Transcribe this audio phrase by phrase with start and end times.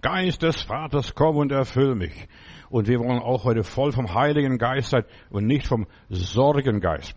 [0.00, 2.26] Geist des Vaters, komm und erfüll mich.
[2.70, 7.14] Und wir wollen auch heute voll vom Heiligen Geist sein und nicht vom Sorgengeist.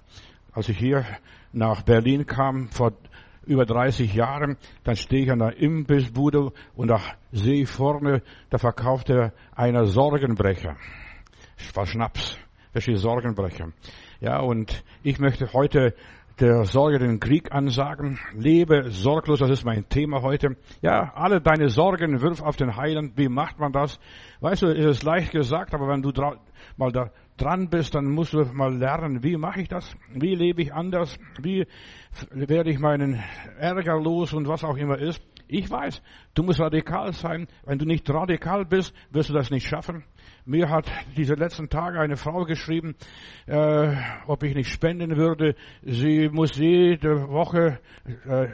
[0.51, 1.06] Als ich hier
[1.53, 2.92] nach Berlin kam, vor
[3.45, 7.00] über 30 Jahren, dann stehe ich an der Imbissbude und da
[7.32, 10.75] sehe ich vorne, da verkaufte einer Sorgenbrecher.
[11.57, 12.38] Das war Schnaps.
[12.73, 13.71] Welche Sorgenbrecher.
[14.20, 15.93] Ja, und ich möchte heute
[16.39, 18.20] der Sorge den Krieg ansagen.
[18.34, 20.55] Lebe sorglos, das ist mein Thema heute.
[20.82, 23.18] Ja, alle deine Sorgen wirf auf den Heiland.
[23.18, 24.00] Wie macht man das?
[24.39, 26.11] Weißt du, ist es leicht gesagt, aber wenn du
[26.78, 29.96] mal da dran bist, dann musst du mal lernen, wie mache ich das?
[30.14, 31.18] Wie lebe ich anders?
[31.41, 31.65] Wie
[32.32, 33.22] werde ich meinen
[33.60, 35.22] Ärger los und was auch immer ist?
[35.48, 36.02] Ich weiß,
[36.34, 37.48] du musst radikal sein.
[37.66, 40.05] Wenn du nicht radikal bist, wirst du das nicht schaffen.
[40.45, 42.95] Mir hat diese letzten Tage eine Frau geschrieben,
[43.45, 43.95] äh,
[44.26, 45.55] ob ich nicht spenden würde.
[45.84, 47.80] Sie muss jede Woche,
[48.27, 48.48] äh,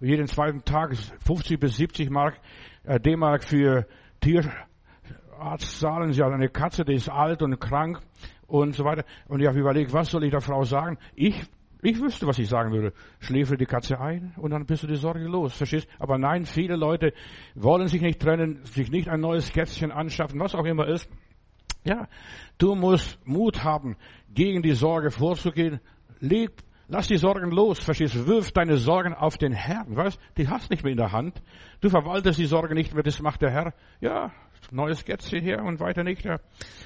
[0.00, 2.38] jeden zweiten Tag 50 bis 70 Mark,
[2.84, 3.84] äh, D-Mark für
[4.20, 6.12] Tierarzt zahlen.
[6.12, 7.98] Sie hat eine Katze, die ist alt und krank
[8.46, 9.04] und so weiter.
[9.26, 10.98] Und ich habe überlegt, was soll ich der Frau sagen?
[11.16, 11.34] Ich
[11.84, 12.94] ich wüsste, was ich sagen würde.
[13.20, 15.54] Schläfere die Katze ein und dann bist du die Sorge los.
[15.54, 15.86] Verstehst?
[15.98, 17.12] Aber nein, viele Leute
[17.54, 21.08] wollen sich nicht trennen, sich nicht ein neues Kätzchen anschaffen, was auch immer ist.
[21.84, 22.08] Ja,
[22.56, 23.96] du musst Mut haben,
[24.32, 25.80] gegen die Sorge vorzugehen.
[26.20, 28.26] Leb, lass die Sorgen los, verstehst?
[28.26, 30.18] Wirf deine Sorgen auf den Herrn, weißt?
[30.38, 31.42] Die hast nicht mehr in der Hand.
[31.82, 33.74] Du verwaltest die Sorge nicht mehr, das macht der Herr.
[34.00, 34.32] Ja,
[34.72, 36.26] neues Kätzchen her und weiter nicht.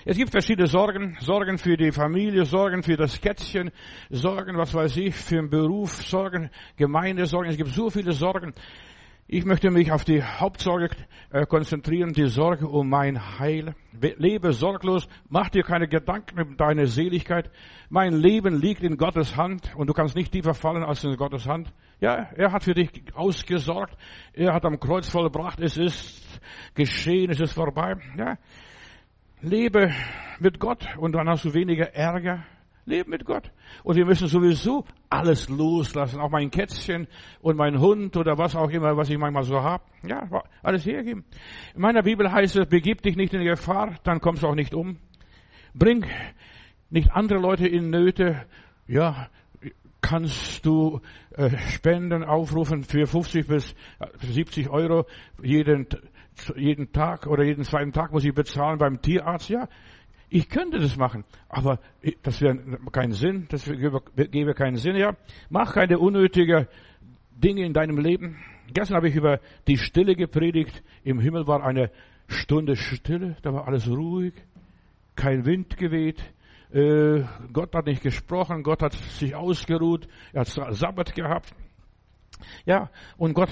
[0.05, 1.17] Es gibt verschiedene Sorgen.
[1.21, 3.71] Sorgen für die Familie, Sorgen für das Kätzchen,
[4.11, 7.51] Sorgen, was weiß ich, für den Beruf, Sorgen, Gemeindesorgen.
[7.51, 8.55] Es gibt so viele Sorgen.
[9.31, 10.89] Ich möchte mich auf die Hauptsorge
[11.31, 13.75] äh, konzentrieren, die Sorge um mein Heil.
[13.93, 17.51] Lebe sorglos, mach dir keine Gedanken um deine Seligkeit.
[17.91, 21.47] Mein Leben liegt in Gottes Hand und du kannst nicht tiefer fallen als in Gottes
[21.47, 21.71] Hand.
[22.01, 23.99] Ja, er hat für dich ausgesorgt.
[24.33, 25.61] Er hat am Kreuz vollbracht.
[25.61, 26.41] Es ist
[26.75, 27.97] geschehen, es ist vorbei.
[28.17, 28.39] Ja.
[29.43, 29.93] Lebe
[30.41, 32.47] mit Gott und dann hast du weniger Ärger,
[32.89, 33.51] Leben mit Gott.
[33.85, 37.07] Und wir müssen sowieso alles loslassen, auch mein Kätzchen
[37.41, 39.85] und mein Hund oder was auch immer, was ich manchmal so habe.
[40.03, 40.29] Ja,
[40.63, 41.25] alles hergeben.
[41.75, 44.75] In meiner Bibel heißt es, begib dich nicht in Gefahr, dann kommst du auch nicht
[44.75, 44.99] um.
[45.75, 46.05] Bring
[46.91, 48.47] nicht andere Leute in Nöte.
[48.87, 49.29] Ja,
[50.01, 51.01] kannst du
[51.33, 53.75] äh, Spenden aufrufen für 50 bis
[54.21, 55.07] 70 Euro
[55.43, 55.87] jeden,
[56.57, 59.51] jeden Tag oder jeden zweiten Tag muss ich bezahlen beim Tierarzt.
[59.51, 59.69] Ja,
[60.31, 61.81] ich könnte das machen, aber
[62.23, 62.59] das wäre
[62.93, 65.17] keinen Sinn, das gäbe keinen Sinn, ja.
[65.49, 66.67] Mach keine unnötigen
[67.33, 68.37] Dinge in deinem Leben.
[68.73, 70.83] Gestern habe ich über die Stille gepredigt.
[71.03, 71.91] Im Himmel war eine
[72.27, 74.35] Stunde Stille, da war alles ruhig,
[75.17, 76.23] kein Wind geweht.
[76.71, 81.55] Äh, Gott hat nicht gesprochen, Gott hat sich ausgeruht, er hat Sabbat gehabt.
[82.65, 83.51] Ja, und Gott,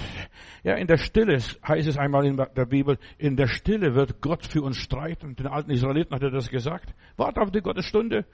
[0.63, 4.47] ja, in der Stille heißt es einmal in der Bibel, in der Stille wird Gott
[4.47, 5.37] für uns streiten.
[5.37, 6.95] Den alten Israeliten hat er das gesagt.
[7.17, 8.25] Warte auf die Gottesstunde.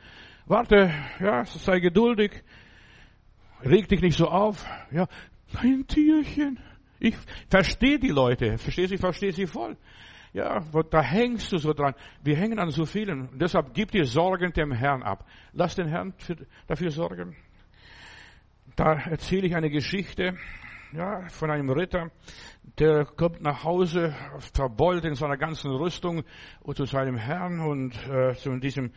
[0.47, 0.91] Warte,
[1.21, 2.43] ja, sei geduldig.
[3.65, 4.65] Reg dich nicht so auf.
[4.91, 5.07] Ja,
[5.57, 6.59] ein Tierchen.
[6.99, 7.17] Ich
[7.49, 8.59] verstehe die Leute.
[8.59, 8.95] Verstehst du?
[8.95, 9.77] Ich verstehe sie voll.
[10.33, 11.95] Ja, da hängst du so dran.
[12.23, 13.39] Wir hängen an so vielen.
[13.39, 15.27] Deshalb gib dir Sorgen dem Herrn ab.
[15.53, 16.37] Lass den Herrn für,
[16.67, 17.37] dafür sorgen.
[18.77, 20.39] Da erzähle ich eine Geschichte
[20.93, 22.11] ja, von einem Ritter,
[22.79, 24.15] der kommt nach Hause,
[24.55, 26.25] verbeult in seiner ganzen Rüstung
[26.75, 28.93] zu seinem Herrn und äh, zu diesem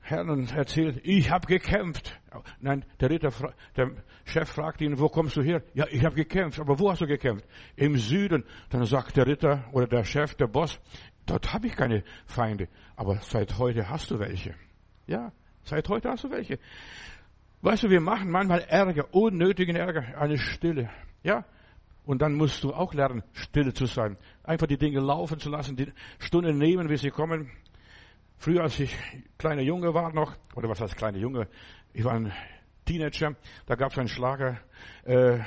[0.00, 2.18] Herrn und erzählt, ich habe gekämpft.
[2.60, 3.30] Nein, der Ritter,
[3.76, 3.90] der
[4.24, 5.62] Chef fragt ihn, wo kommst du her?
[5.74, 6.60] Ja, ich habe gekämpft.
[6.60, 7.46] Aber wo hast du gekämpft?
[7.76, 8.44] Im Süden.
[8.70, 10.80] Dann sagt der Ritter oder der Chef, der Boss,
[11.26, 12.68] dort habe ich keine Feinde.
[12.96, 14.54] Aber seit heute hast du welche.
[15.06, 15.32] Ja,
[15.62, 16.58] seit heute hast du welche.
[17.60, 20.90] Weißt du, wir machen manchmal Ärger, unnötigen Ärger, eine Stille.
[21.22, 21.44] Ja?
[22.04, 24.16] Und dann musst du auch lernen, stille zu sein.
[24.44, 27.50] Einfach die Dinge laufen zu lassen, die Stunden nehmen, wie sie kommen.
[28.36, 28.96] Früher, als ich
[29.36, 31.48] kleiner Junge war noch, oder was heißt kleiner Junge?
[31.92, 32.32] Ich war ein
[32.84, 33.34] Teenager,
[33.66, 34.58] da gab es einen Schlager,
[35.04, 35.40] äh,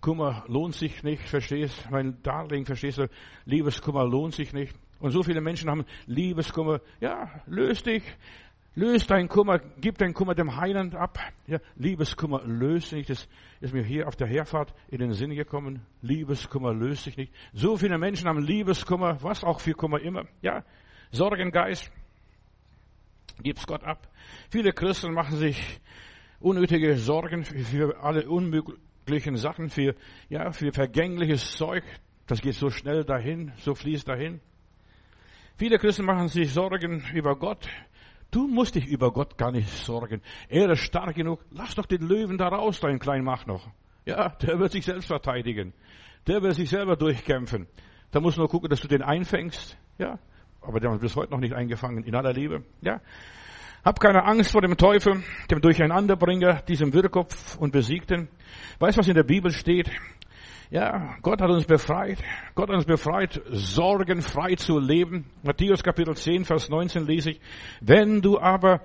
[0.00, 1.88] Kummer lohnt sich nicht, verstehst?
[1.90, 3.08] Mein Darling, verstehst du?
[3.44, 4.74] Liebeskummer lohnt sich nicht.
[4.98, 6.80] Und so viele Menschen haben Liebeskummer.
[7.00, 8.02] Ja, löst dich.
[8.78, 11.18] Löst deinen Kummer, gib deinen Kummer dem Heiland ab.
[11.46, 13.10] Ja, Liebeskummer löst sich nicht.
[13.10, 13.28] Das
[13.62, 15.86] ist mir hier auf der Herfahrt in den Sinn gekommen.
[16.02, 17.32] Liebeskummer löst sich nicht.
[17.54, 20.26] So viele Menschen haben Liebeskummer, was auch für Kummer immer.
[20.42, 20.62] Ja,
[21.10, 21.90] Sorgengeist.
[23.42, 24.08] Gib's Gott ab.
[24.50, 25.80] Viele Christen machen sich
[26.38, 29.94] unnötige Sorgen für alle unmöglichen Sachen, für,
[30.28, 31.82] ja, für vergängliches Zeug.
[32.26, 34.40] Das geht so schnell dahin, so fließt dahin.
[35.56, 37.66] Viele Christen machen sich Sorgen über Gott,
[38.30, 40.20] Du musst dich über Gott gar nicht sorgen.
[40.48, 41.44] Er ist stark genug.
[41.50, 43.68] Lass doch den Löwen da raus, dein kleinen Mach noch.
[44.04, 45.72] Ja, der wird sich selbst verteidigen.
[46.26, 47.66] Der will sich selber durchkämpfen.
[48.10, 49.76] Da musst du nur gucken, dass du den einfängst.
[49.98, 50.18] Ja.
[50.60, 52.64] Aber der hat bis heute noch nicht eingefangen, in aller Liebe.
[52.80, 53.00] Ja.
[53.84, 58.28] Hab keine Angst vor dem Teufel, dem Durcheinanderbringer, diesem Wirrkopf und Besiegten.
[58.80, 59.90] Weißt was in der Bibel steht?
[60.68, 62.18] Ja, Gott hat uns befreit.
[62.56, 65.26] Gott hat uns befreit, sorgenfrei zu leben.
[65.44, 67.40] Matthäus Kapitel 10, Vers 19 lese ich.
[67.80, 68.80] Wenn du aber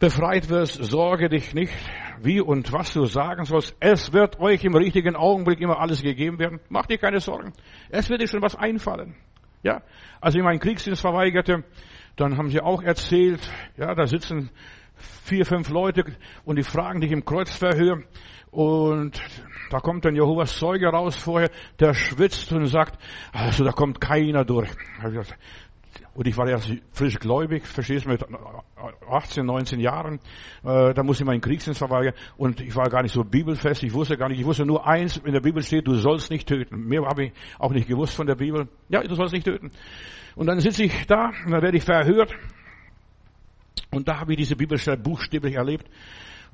[0.00, 1.72] befreit wirst, sorge dich nicht,
[2.20, 3.76] wie und was du sagen sollst.
[3.78, 6.58] Es wird euch im richtigen Augenblick immer alles gegeben werden.
[6.68, 7.52] Mach dir keine Sorgen.
[7.88, 9.14] Es wird dir schon was einfallen.
[9.62, 9.82] Ja,
[10.20, 11.62] als ich meinen Kriegsdienst verweigerte,
[12.16, 14.50] dann haben sie auch erzählt, ja, da sitzen
[15.02, 16.04] vier, fünf Leute
[16.44, 18.02] und die fragen dich im Kreuzverhör
[18.50, 19.20] und
[19.70, 21.50] da kommt dann Jehovas Zeuge raus vorher,
[21.80, 22.98] der schwitzt und sagt,
[23.32, 24.68] also da kommt keiner durch.
[26.14, 26.58] Und ich war ja
[26.92, 28.22] frisch gläubig, verstehst du, mit
[29.08, 30.20] 18, 19 Jahren,
[30.62, 33.94] äh, da musste ich meinen Kriegsdienst verweigern und ich war gar nicht so bibelfest, ich
[33.94, 36.86] wusste gar nicht, ich wusste nur eins, in der Bibel steht, du sollst nicht töten.
[36.86, 38.68] Mehr habe ich auch nicht gewusst von der Bibel.
[38.90, 39.70] Ja, du sollst nicht töten.
[40.34, 42.34] Und dann sitze ich da und dann werde ich verhört
[43.92, 45.86] und da habe ich diese Bibelstelle buchstäblich erlebt.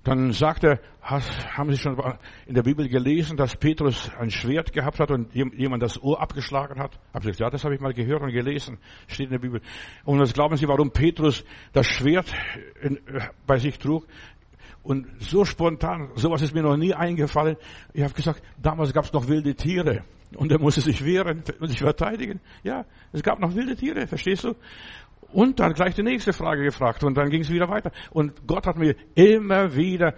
[0.05, 2.01] Dann sagt er, haben Sie schon
[2.47, 6.81] in der Bibel gelesen, dass Petrus ein Schwert gehabt hat und jemand das Ohr abgeschlagen
[6.81, 6.99] hat?
[7.13, 9.61] Hab ich gesagt, ja, das habe ich mal gehört und gelesen, steht in der Bibel.
[10.05, 12.33] Und was glauben Sie, warum Petrus das Schwert
[12.81, 13.01] in,
[13.47, 14.07] bei sich trug?
[14.83, 17.57] Und so spontan, sowas ist mir noch nie eingefallen.
[17.93, 20.05] Ich habe gesagt, damals gab es noch wilde Tiere.
[20.37, 22.41] Und er musste sich wehren und sich verteidigen.
[22.63, 24.55] Ja, es gab noch wilde Tiere, verstehst du?
[25.33, 27.93] Und dann gleich die nächste Frage gefragt und dann ging es wieder weiter.
[28.11, 30.15] Und Gott hat mir immer wieder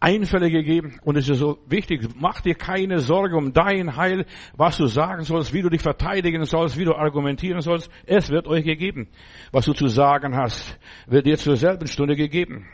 [0.00, 4.76] Einfälle gegeben und es ist so wichtig, mach dir keine Sorge um dein Heil, was
[4.76, 7.90] du sagen sollst, wie du dich verteidigen sollst, wie du argumentieren sollst.
[8.06, 9.08] Es wird euch gegeben.
[9.50, 12.66] Was du zu sagen hast, wird dir zur selben Stunde gegeben.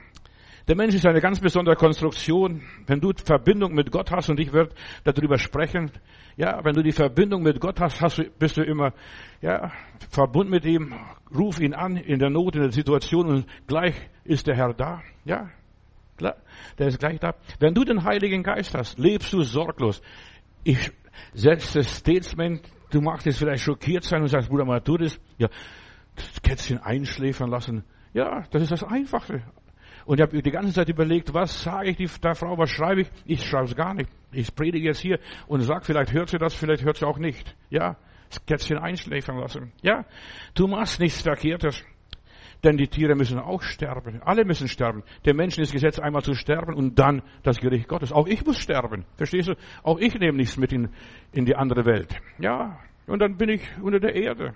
[0.66, 2.62] Der Mensch ist eine ganz besondere Konstruktion.
[2.86, 4.74] Wenn du Verbindung mit Gott hast und ich werde
[5.04, 5.90] darüber sprechen,
[6.36, 8.94] ja, wenn du die Verbindung mit Gott hast, hast du, bist du immer,
[9.42, 9.70] ja,
[10.10, 10.94] verbunden mit ihm.
[11.34, 13.94] Ruf ihn an in der Not, in der Situation und gleich
[14.24, 15.02] ist der Herr da.
[15.26, 15.50] Ja,
[16.16, 16.36] klar,
[16.78, 17.34] der ist gleich da.
[17.60, 20.00] Wenn du den Heiligen Geist hast, lebst du sorglos.
[20.62, 20.92] Ich
[21.34, 25.20] setze Statement, du magst jetzt vielleicht schockiert sein und sagst, Bruder, mal tu das.
[25.36, 25.48] Ja,
[26.16, 27.84] das Kätzchen einschläfern lassen.
[28.14, 29.42] Ja, das ist das Einfache.
[30.06, 33.10] Und ich habe die ganze Zeit überlegt, was sage ich der Frau, was schreibe ich?
[33.24, 34.10] Ich schreibe es gar nicht.
[34.32, 37.56] Ich predige jetzt hier und sage, vielleicht hört sie das, vielleicht hört sie auch nicht.
[37.70, 37.96] Ja,
[38.28, 39.72] das Kätzchen einschläfern lassen.
[39.82, 40.04] Ja,
[40.54, 41.84] du machst nichts Verkehrtes.
[42.62, 44.22] Denn die Tiere müssen auch sterben.
[44.22, 45.02] Alle müssen sterben.
[45.26, 48.10] Der Menschen ist gesetzt, einmal zu sterben und dann das Gericht Gottes.
[48.10, 49.04] Auch ich muss sterben.
[49.16, 49.54] Verstehst du?
[49.82, 50.88] Auch ich nehme nichts mit in,
[51.32, 52.14] in die andere Welt.
[52.38, 54.54] Ja, und dann bin ich unter der Erde.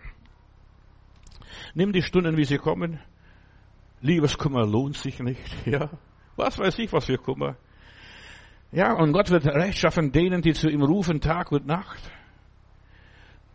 [1.74, 2.98] Nimm die Stunden, wie sie kommen.
[4.00, 5.90] Liebeskummer lohnt sich nicht, ja.
[6.36, 7.56] Was weiß ich, was für Kummer.
[8.70, 12.00] Ja, und Gott wird Recht schaffen denen, die zu ihm rufen, Tag und Nacht.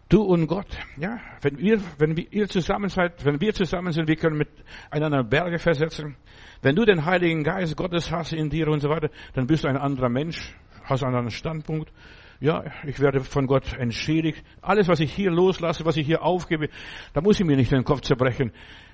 [0.09, 0.67] Du und Gott,
[0.97, 1.19] ja.
[1.41, 5.59] Wenn wir, wenn wir ihr zusammen seid, wenn wir zusammen sind, wir können miteinander Berge
[5.59, 6.17] versetzen.
[6.61, 9.69] Wenn du den Heiligen Geist Gottes hast in dir und so weiter, dann bist du
[9.69, 10.53] ein anderer Mensch,
[10.83, 11.91] hast einen anderen Standpunkt.
[12.39, 14.43] Ja, ich werde von Gott entschädigt.
[14.61, 16.69] Alles, was ich hier loslasse, was ich hier aufgebe,
[17.13, 18.51] da muss ich mir nicht den Kopf zerbrechen.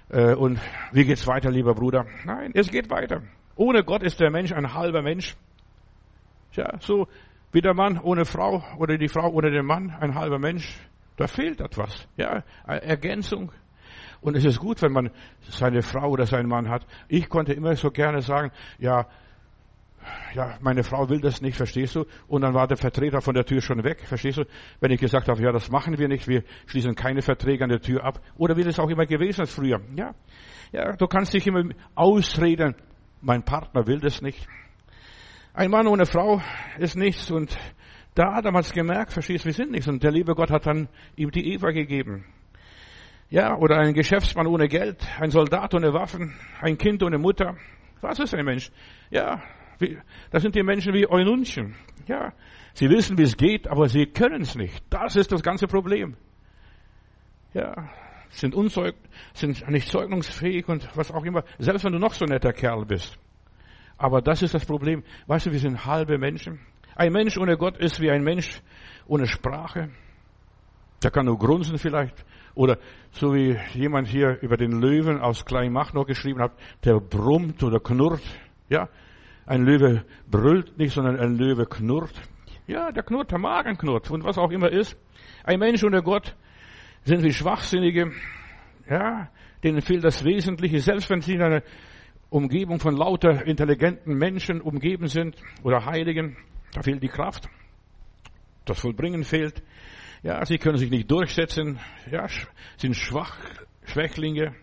[0.10, 0.60] Äh, und
[0.92, 2.06] wie geht's weiter, lieber Bruder?
[2.26, 3.22] Nein, es geht weiter.
[3.56, 5.36] Ohne Gott ist der Mensch ein halber Mensch.
[6.54, 7.08] Ja, so
[7.52, 10.80] wie der Mann ohne Frau oder die Frau ohne den Mann ein halber Mensch.
[11.18, 12.08] Da fehlt etwas.
[12.16, 13.52] Ja, Ergänzung.
[14.22, 15.12] Und es ist gut, wenn man
[15.42, 16.86] seine Frau oder seinen Mann hat.
[17.08, 19.08] Ich konnte immer so gerne sagen, ja,
[20.34, 22.06] ja, meine Frau will das nicht, verstehst du?
[22.28, 24.46] Und dann war der Vertreter von der Tür schon weg, verstehst du?
[24.80, 27.82] Wenn ich gesagt habe, ja, das machen wir nicht, wir schließen keine Verträge an der
[27.82, 28.20] Tür ab.
[28.38, 29.82] Oder wie das auch immer gewesen ist früher.
[29.96, 30.14] Ja,
[30.72, 31.64] ja, du kannst dich immer
[31.96, 32.76] ausreden,
[33.22, 34.48] mein Partner will das nicht.
[35.54, 36.42] Ein Mann ohne Frau
[36.78, 37.58] ist nichts und
[38.16, 39.88] da hat er mal gemerkt, verstehst du, wir sind nichts.
[39.88, 42.26] Und der liebe Gott hat dann ihm die Eva gegeben.
[43.30, 47.56] Ja, oder ein Geschäftsmann ohne Geld, ein Soldat ohne Waffen, ein Kind ohne Mutter.
[48.02, 48.72] Was ist ein Mensch?
[49.12, 49.42] Ja,
[50.32, 51.76] das sind die Menschen wie Eununchen.
[52.08, 52.34] Ja,
[52.74, 54.84] sie wissen, wie es geht, aber sie können es nicht.
[54.90, 56.16] Das ist das ganze Problem.
[57.54, 57.90] Ja,
[58.30, 58.96] sind unzeug,
[59.34, 61.44] sind nicht zeugungsfähig und was auch immer.
[61.58, 63.18] Selbst wenn du noch so ein netter Kerl bist.
[63.98, 65.04] Aber das ist das Problem.
[65.28, 66.60] Weißt du, wir sind halbe Menschen.
[66.96, 68.62] Ein Mensch ohne Gott ist wie ein Mensch
[69.08, 69.90] ohne Sprache.
[71.04, 72.26] Der kann nur grunzen vielleicht.
[72.56, 72.78] Oder
[73.12, 76.52] so wie jemand hier über den Löwen aus Kleinmach noch geschrieben hat,
[76.84, 78.24] der brummt oder knurrt.
[78.70, 78.90] Ja,
[79.50, 82.14] ein Löwe brüllt nicht, sondern ein Löwe knurrt.
[82.68, 84.96] Ja, der knurrt, der Magen knurrt und was auch immer ist.
[85.44, 86.36] Ein Mensch ohne Gott
[87.04, 88.12] sind wie Schwachsinnige.
[88.88, 89.30] Ja,
[89.64, 91.64] denen fehlt das Wesentliche, selbst wenn sie in einer
[92.30, 96.38] Umgebung von lauter intelligenten Menschen umgeben sind oder Heiligen,
[96.74, 97.50] da fehlt die Kraft.
[98.66, 99.64] das Vollbringen fehlt.
[100.22, 101.80] Ja, sie können sich nicht durchsetzen.
[102.12, 102.28] Ja,
[102.78, 103.36] sind schwach,
[103.84, 104.54] Schwächlinge.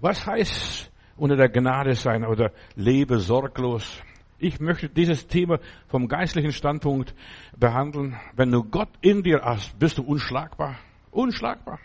[0.00, 0.89] Was heißt
[1.20, 4.02] unter der Gnade sein oder lebe sorglos?
[4.38, 5.58] Ich möchte dieses Thema
[5.88, 7.14] vom geistlichen Standpunkt
[7.56, 8.18] behandeln.
[8.34, 10.76] Wenn du Gott in dir hast, bist du unschlagbar.
[11.10, 11.78] Unschlagbar.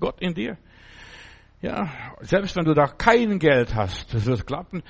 [0.00, 0.58] Gott in dir.
[1.62, 1.88] Ja,
[2.20, 4.82] selbst wenn du da kein Geld hast, das wird klappen.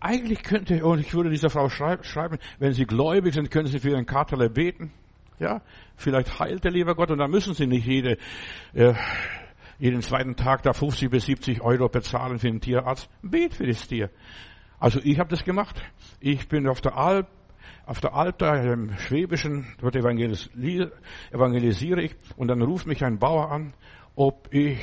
[0.00, 3.90] Eigentlich könnte, und ich würde dieser Frau schreiben, wenn sie gläubig sind, können sie für
[3.90, 4.92] ihren Katerle beten.
[5.40, 5.60] Ja,
[5.96, 8.18] vielleicht heilt der lieber Gott und dann müssen sie nicht jede,
[8.72, 8.94] äh,
[9.78, 13.08] jeden zweiten Tag da 50 bis 70 Euro bezahlen für einen Tierarzt.
[13.22, 14.10] Bet für das Tier.
[14.78, 15.80] Also ich habe das gemacht.
[16.20, 17.28] Ich bin auf der Alp,
[17.86, 20.92] auf der Alp da im Schwäbischen, dort evangelisiere
[22.02, 23.72] ich und dann ruft mich ein Bauer an,
[24.14, 24.78] ob ich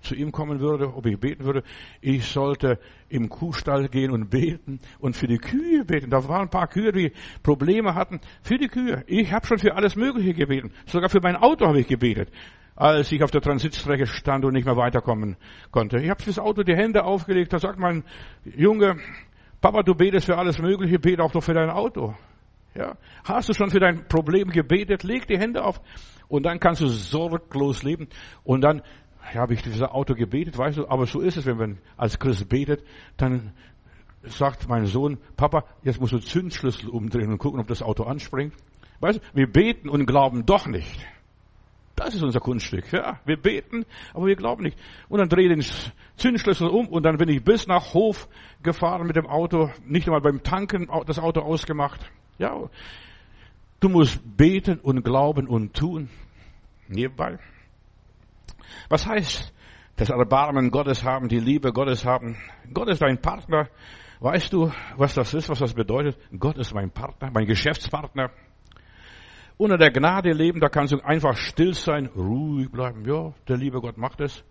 [0.00, 1.62] zu ihm kommen würde, ob ich beten würde.
[2.00, 6.10] Ich sollte im Kuhstall gehen und beten und für die Kühe beten.
[6.10, 8.20] Da waren ein paar Kühe, die Probleme hatten.
[8.42, 9.04] Für die Kühe.
[9.06, 10.72] Ich habe schon für alles Mögliche gebeten.
[10.86, 12.30] Sogar für mein Auto habe ich gebetet,
[12.78, 15.36] als ich auf der Transitstrecke stand und nicht mehr weiterkommen
[15.72, 15.98] konnte.
[15.98, 17.52] Ich habe fürs Auto die Hände aufgelegt.
[17.52, 18.04] Da sagt mein
[18.44, 18.98] Junge,
[19.60, 22.14] Papa, du betest für alles Mögliche, bete auch doch für dein Auto.
[22.76, 25.02] Ja, hast du schon für dein Problem gebetet?
[25.02, 25.80] Leg die Hände auf
[26.28, 28.08] und dann kannst du sorglos leben
[28.44, 28.82] und dann
[29.34, 31.78] ja, habe ich für das Auto gebetet, weißt du, aber so ist es, wenn man
[31.96, 32.84] als Christ betet,
[33.16, 33.54] dann
[34.22, 38.54] sagt mein Sohn, Papa, jetzt musst du Zündschlüssel umdrehen und gucken, ob das Auto anspringt.
[39.00, 41.04] Weißt du, wir beten und glauben doch nicht.
[41.98, 42.92] Das ist unser Kunststück.
[42.92, 44.78] Ja, wir beten, aber wir glauben nicht.
[45.08, 48.28] Und dann drehe ich den Zündschlüssel um und dann bin ich bis nach Hof
[48.62, 52.08] gefahren mit dem Auto, nicht einmal beim Tanken das Auto ausgemacht.
[52.38, 52.54] Ja,
[53.80, 56.08] du musst beten und glauben und tun.
[56.86, 57.40] Nebenbei.
[58.88, 59.52] Was heißt
[59.96, 62.36] das Erbarmen Gottes haben, die Liebe Gottes haben?
[62.72, 63.68] Gott ist dein Partner.
[64.20, 66.16] Weißt du, was das ist, was das bedeutet?
[66.38, 68.30] Gott ist mein Partner, mein Geschäftspartner.
[69.58, 73.04] Unter der Gnade leben, da kannst du einfach still sein, ruhig bleiben.
[73.04, 74.44] Ja, der liebe Gott macht es.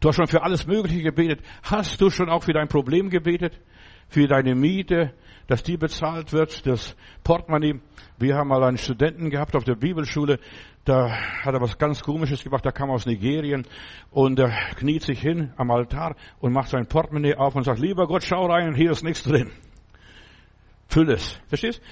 [0.00, 1.40] Du hast schon für alles Mögliche gebetet.
[1.62, 3.60] Hast du schon auch für dein Problem gebetet?
[4.08, 5.12] Für deine Miete,
[5.48, 7.80] dass die bezahlt wird, das Portemonnaie.
[8.18, 10.38] Wir haben mal einen Studenten gehabt auf der Bibelschule,
[10.84, 13.66] da hat er was ganz Komisches gemacht, der kam aus Nigerien
[14.10, 18.06] und er kniet sich hin am Altar und macht sein Portemonnaie auf und sagt, lieber
[18.06, 19.50] Gott, schau rein, hier ist nichts drin.
[20.88, 21.38] Füll es.
[21.48, 21.82] Verstehst?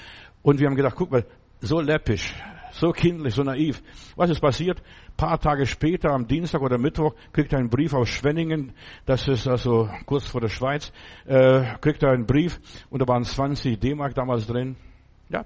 [0.43, 1.26] Und wir haben gedacht, guck mal,
[1.64, 2.35] so läppisch,
[2.73, 3.83] so kindlich, so naiv.
[4.16, 4.83] Was ist passiert?
[5.16, 8.73] paar Tage später, am Dienstag oder Mittwoch, kriegt er einen Brief aus Schwenningen,
[9.06, 10.92] das ist also kurz vor der Schweiz,
[11.26, 14.76] äh, kriegt er einen Brief und da waren 20 D-Mark damals drin.
[15.28, 15.44] Ja,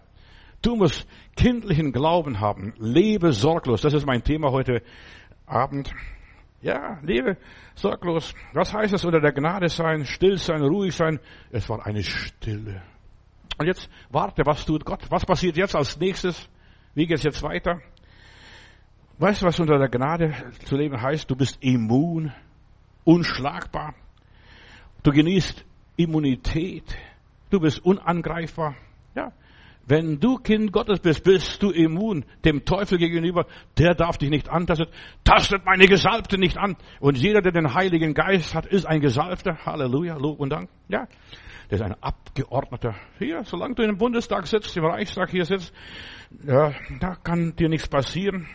[0.63, 1.07] du musst
[1.37, 3.83] kindlichen Glauben haben, lebe sorglos.
[3.83, 4.83] Das ist mein Thema heute
[5.47, 5.93] Abend.
[6.61, 7.37] Ja, lebe
[7.75, 8.35] sorglos.
[8.53, 11.21] Was heißt es unter der Gnade sein, still sein, ruhig sein?
[11.51, 12.83] Es war eine Stille.
[13.59, 15.11] Und jetzt warte, was tut Gott?
[15.11, 16.49] Was passiert jetzt als nächstes?
[16.95, 17.81] Wie geht's jetzt weiter?
[19.19, 20.33] Weißt du, was unter der Gnade
[20.65, 21.29] zu leben heißt?
[21.29, 22.33] Du bist immun,
[23.05, 23.95] unschlagbar.
[25.03, 25.65] Du genießt
[25.97, 26.97] Immunität.
[27.51, 28.77] Du bist unangreifbar.
[29.17, 29.33] Ja.
[29.89, 33.47] Wenn du Kind Gottes bist, bist du immun dem Teufel gegenüber.
[33.79, 34.89] Der darf dich nicht antasten.
[35.25, 36.77] Tastet meine Gesalbte nicht an.
[37.01, 39.65] Und jeder, der den Heiligen Geist hat, ist ein Gesalbter.
[39.65, 40.69] Halleluja, Lob und Dank.
[40.89, 41.09] Ja.
[41.71, 42.97] Der ist ein Abgeordneter.
[43.19, 45.73] Hier, solange du im Bundestag sitzt, im Reichstag hier sitzt,
[46.47, 48.47] ja, da kann dir nichts passieren.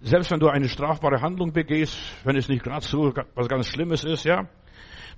[0.00, 4.04] Selbst wenn du eine strafbare Handlung begehst, wenn es nicht gerade so was ganz Schlimmes
[4.04, 4.48] ist, ja.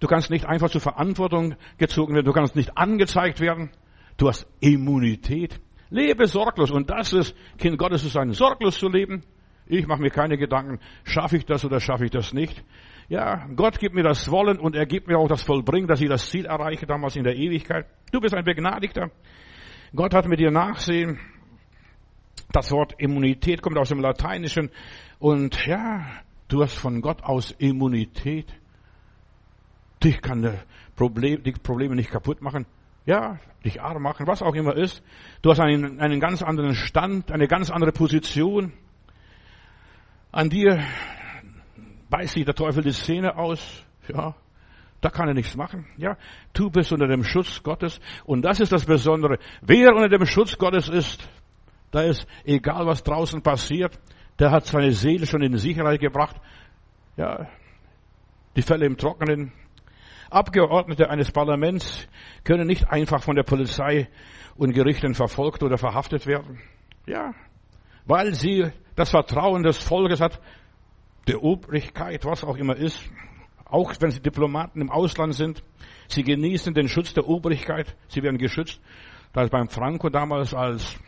[0.01, 2.27] Du kannst nicht einfach zur Verantwortung gezogen werden.
[2.27, 3.71] Du kannst nicht angezeigt werden.
[4.17, 5.61] Du hast Immunität.
[5.91, 6.71] Lebe sorglos.
[6.71, 9.25] Und das ist, Kind Gottes ist ein sorglos zu leben.
[9.67, 12.63] Ich mache mir keine Gedanken, schaffe ich das oder schaffe ich das nicht.
[13.09, 16.09] Ja, Gott gibt mir das Wollen und er gibt mir auch das Vollbringen, dass ich
[16.09, 17.87] das Ziel erreiche, damals in der Ewigkeit.
[18.11, 19.11] Du bist ein Begnadigter.
[19.95, 21.19] Gott hat mit dir Nachsehen.
[22.51, 24.71] Das Wort Immunität kommt aus dem Lateinischen
[25.19, 26.07] und ja,
[26.49, 28.53] du hast von Gott aus Immunität.
[30.03, 32.67] Dich kann die Probleme nicht kaputt machen.
[33.05, 35.03] Ja, dich arm machen, was auch immer ist.
[35.43, 38.73] Du hast einen, einen ganz anderen Stand, eine ganz andere Position.
[40.31, 40.83] An dir
[42.11, 43.85] beißt sich der Teufel die Szene aus.
[44.09, 44.35] Ja,
[45.01, 45.87] da kann er nichts machen.
[45.97, 46.17] Ja,
[46.53, 48.01] du bist unter dem Schutz Gottes.
[48.25, 49.39] Und das ist das Besondere.
[49.61, 51.29] Wer unter dem Schutz Gottes ist,
[51.91, 53.99] da ist egal, was draußen passiert,
[54.39, 56.37] der hat seine Seele schon in Sicherheit gebracht.
[57.17, 57.49] Ja,
[58.57, 59.53] die Fälle im Trockenen.
[60.33, 62.09] Abgeordnete eines Parlaments
[62.45, 64.09] können nicht einfach von der Polizei
[64.57, 66.61] und Gerichten verfolgt oder verhaftet werden.
[67.07, 67.35] Ja,
[68.07, 70.41] weil sie das Vertrauen des Volkes hat,
[71.29, 73.01] der Obrigkeit, was auch immer ist,
[73.65, 75.63] auch wenn sie Diplomaten im Ausland sind,
[76.09, 78.81] sie genießen den Schutz der Obrigkeit, sie werden geschützt.
[79.33, 80.99] Da ist beim Franco damals als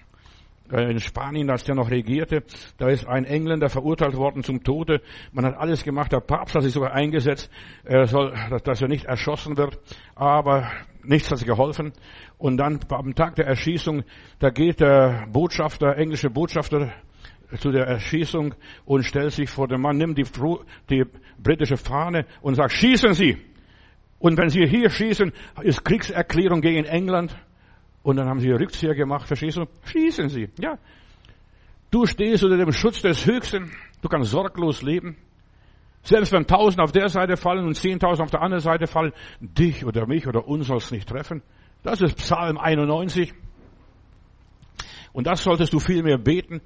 [0.73, 2.43] in Spanien, als der noch regierte,
[2.79, 5.03] da ist ein Engländer verurteilt worden zum Tode.
[5.33, 6.13] Man hat alles gemacht.
[6.13, 7.51] Der Papst hat sich sogar eingesetzt,
[7.85, 8.33] er soll,
[8.65, 9.79] dass er nicht erschossen wird.
[10.15, 10.71] Aber
[11.03, 11.93] nichts hat geholfen.
[12.39, 14.05] Und dann am Tag der Erschießung,
[14.39, 16.93] da geht der Botschafter, englische Botschafter
[17.59, 18.55] zu der Erschießung
[18.85, 20.25] und stellt sich vor den Mann, nimmt die,
[20.91, 21.05] die
[21.39, 23.37] britische Fahne und sagt, schießen Sie!
[24.19, 27.37] Und wenn Sie hier schießen, ist Kriegserklärung gegen England.
[28.05, 29.65] Und dann haben sie Rückzieher gemacht, verstehst du?
[29.87, 30.79] Schießen sie, ja.
[31.91, 33.73] Du stehst unter dem Schutz des Höchsten.
[34.03, 35.17] Du kannst sorglos leben.
[36.03, 39.87] Selbst wenn tausend auf der Seite fallen und zehntausend auf der anderen Seite fallen, dich
[39.87, 41.43] oder mich oder uns soll es nicht treffen.
[41.83, 43.33] Das ist Psalm 91.
[45.15, 46.61] Und das solltest du viel mehr beten.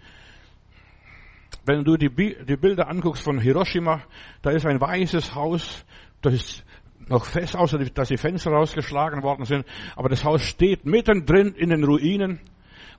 [1.64, 4.02] Wenn du die, Bilder anguckst von Hiroshima,
[4.42, 5.84] da ist ein weißes Haus,
[6.20, 6.64] das ist
[7.08, 9.64] noch fest, außer dass die Fenster rausgeschlagen worden sind.
[9.96, 12.40] Aber das Haus steht mittendrin in den Ruinen.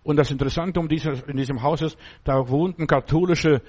[0.04, 3.62] Und das Interessante um dieses, in diesem Haus ist, da wohnten katholische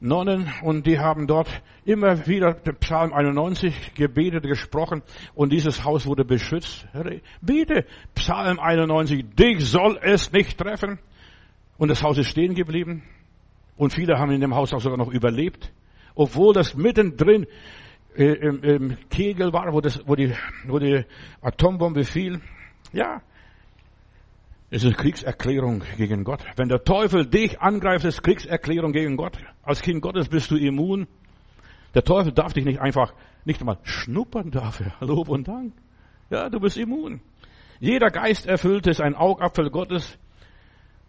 [0.00, 1.48] Nonnen und die haben dort
[1.84, 5.02] immer wieder den Psalm 91 gebetet, gesprochen
[5.34, 6.86] und dieses Haus wurde beschützt.
[7.40, 11.00] Bete Psalm 91, dich soll es nicht treffen.
[11.78, 13.02] Und das Haus ist stehen geblieben
[13.76, 15.72] und viele haben in dem Haus auch sogar noch überlebt,
[16.14, 17.46] obwohl das mittendrin
[18.18, 20.34] äh, im, im Kegel war, wo, das, wo, die,
[20.66, 21.04] wo die
[21.40, 22.40] Atombombe fiel.
[22.92, 23.22] Ja,
[24.70, 26.44] es ist Kriegserklärung gegen Gott.
[26.56, 29.38] Wenn der Teufel dich angreift, ist Kriegserklärung gegen Gott.
[29.62, 31.06] Als Kind Gottes bist du immun.
[31.94, 33.14] Der Teufel darf dich nicht einfach,
[33.46, 34.92] nicht einmal schnuppern dafür.
[35.00, 35.72] Lob und Dank.
[36.28, 37.20] Ja, du bist immun.
[37.80, 40.18] Jeder Geist erfüllt ist ein Augapfel Gottes.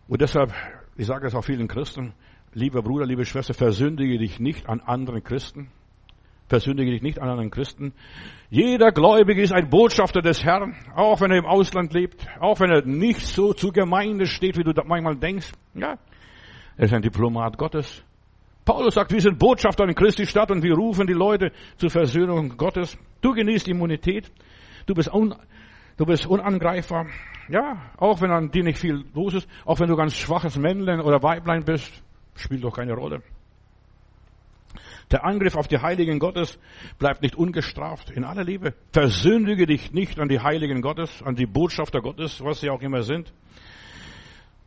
[0.07, 0.53] Und deshalb,
[0.95, 2.13] ich sage es auch vielen Christen,
[2.53, 5.69] lieber Bruder, liebe Schwester, versündige dich nicht an anderen Christen.
[6.49, 7.93] Versündige dich nicht an einen Christen.
[8.49, 12.71] Jeder Gläubige ist ein Botschafter des Herrn, auch wenn er im Ausland lebt, auch wenn
[12.71, 15.51] er nicht so zur Gemeinde steht, wie du manchmal denkst.
[15.75, 15.99] Ja,
[16.75, 18.03] er ist ein Diplomat Gottes.
[18.65, 22.57] Paulus sagt, wir sind Botschafter in Christi Stadt und wir rufen die Leute zur Versöhnung
[22.57, 22.97] Gottes.
[23.21, 24.31] Du genießt Immunität.
[24.87, 25.35] Du bist, un,
[25.97, 27.05] du bist unangreifbar.
[27.47, 30.99] Ja, auch wenn an dir nicht viel los ist, auch wenn du ganz schwaches Männlein
[30.99, 32.03] oder Weiblein bist,
[32.35, 33.21] spielt doch keine Rolle.
[35.11, 36.59] Der Angriff auf die Heiligen Gottes
[36.99, 38.11] bleibt nicht ungestraft.
[38.11, 38.75] In aller Liebe.
[38.93, 43.01] Versündige dich nicht an die Heiligen Gottes, an die Botschafter Gottes, was sie auch immer
[43.01, 43.33] sind.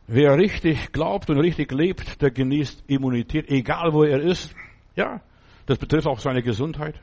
[0.07, 4.53] Wer richtig glaubt und richtig lebt, der genießt Immunität, egal wo er ist.
[4.95, 5.21] Ja,
[5.65, 6.99] das betrifft auch seine Gesundheit.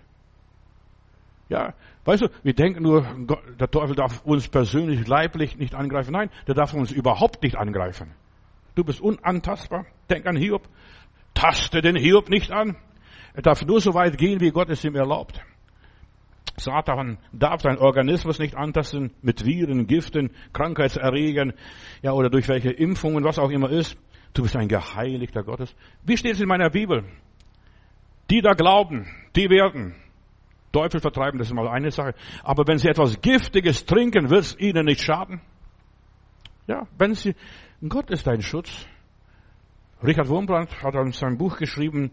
[1.48, 1.74] Ja,
[2.04, 3.06] weißt du, wir denken nur,
[3.58, 6.12] der Teufel darf uns persönlich, leiblich nicht angreifen.
[6.12, 8.12] Nein, der darf uns überhaupt nicht angreifen.
[8.74, 9.86] Du bist unantastbar.
[10.10, 10.68] Denk an Hiob.
[11.34, 12.76] Taste den Hiob nicht an.
[13.34, 15.40] Er darf nur so weit gehen, wie Gott es ihm erlaubt.
[16.56, 21.54] Satan darf dein Organismus nicht antasten mit Viren, Giften, Krankheitserregern,
[22.02, 23.96] ja, oder durch welche Impfungen, was auch immer ist.
[24.34, 25.74] Du bist ein Geheiligter Gottes.
[26.04, 27.04] Wie steht es in meiner Bibel?
[28.30, 29.94] Die da glauben, die werden
[30.72, 32.14] Teufel vertreiben, das ist mal eine Sache.
[32.44, 35.40] Aber wenn sie etwas Giftiges trinken, wird es ihnen nicht schaden.
[36.68, 37.34] Ja, wenn sie,
[37.88, 38.86] Gott ist dein Schutz.
[40.02, 42.12] Richard Wurmbrand hat in seinem Buch geschrieben,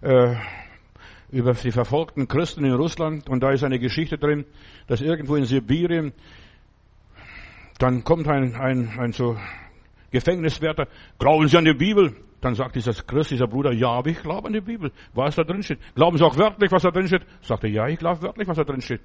[0.00, 0.34] äh,
[1.30, 4.44] über die verfolgten Christen in Russland und da ist eine Geschichte drin,
[4.86, 6.12] dass irgendwo in Sibirien
[7.78, 9.36] dann kommt ein, ein, ein so
[10.10, 12.14] Gefängniswärter, glauben Sie an die Bibel?
[12.40, 15.42] Dann sagt dieser Christ, dieser Bruder, ja, aber ich glaube an die Bibel, was da
[15.42, 15.80] drin steht.
[15.94, 17.22] Glauben Sie auch wörtlich, was da drin steht?
[17.42, 19.00] Sagt er, ja, ich glaube wörtlich, was da drin steht.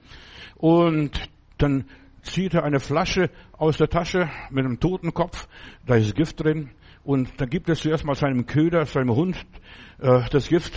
[0.58, 1.12] Und
[1.58, 1.86] dann
[2.22, 5.48] zieht er eine Flasche aus der Tasche mit einem Totenkopf,
[5.86, 6.70] da ist Gift drin,
[7.04, 9.36] und dann gibt es zuerst mal seinem Köder, seinem Hund,
[10.00, 10.74] äh, das Gift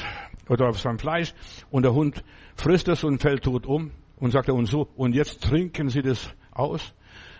[0.49, 1.35] oder auf seinem Fleisch.
[1.71, 2.25] Und der Hund
[2.57, 3.91] frisst es und fällt tot um.
[4.17, 6.95] Und sagt er, und so, und jetzt trinken Sie das aus.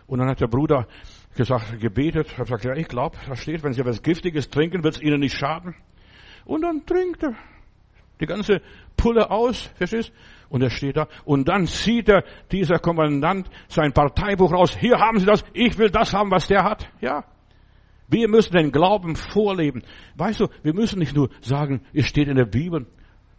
[0.07, 0.87] Und dann hat der Bruder
[1.35, 4.97] gesagt, gebetet, hat gesagt, ja, ich glaube, da steht, wenn Sie etwas Giftiges trinken, wird
[4.97, 5.75] es Ihnen nicht schaden.
[6.45, 7.35] Und dann trinkt er
[8.21, 8.61] die ganze
[8.97, 10.13] Pulle aus, verstehst?
[10.49, 11.09] Und er steht da.
[11.25, 14.77] Und dann zieht er, dieser Kommandant, sein Parteibuch raus.
[14.77, 15.45] Hier haben Sie das.
[15.53, 16.89] Ich will das haben, was der hat.
[17.01, 17.25] Ja.
[18.09, 19.83] Wir müssen den Glauben vorleben.
[20.17, 22.87] Weißt du, wir müssen nicht nur sagen, es steht in der Bibel.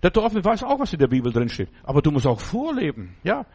[0.01, 1.69] Der Teufel weiß auch, was in der Bibel drin steht.
[1.83, 3.15] Aber du musst auch vorleben.
[3.23, 3.45] Ja.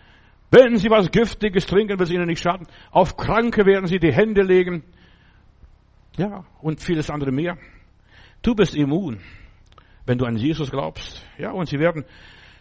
[0.50, 2.66] Wenn sie was Giftiges trinken, wird es ihnen nicht schaden.
[2.90, 4.82] Auf Kranke werden sie die Hände legen.
[6.16, 6.44] Ja.
[6.60, 7.56] Und vieles andere mehr.
[8.42, 9.20] Du bist immun,
[10.06, 11.24] wenn du an Jesus glaubst.
[11.38, 11.52] Ja.
[11.52, 12.04] Und sie werden,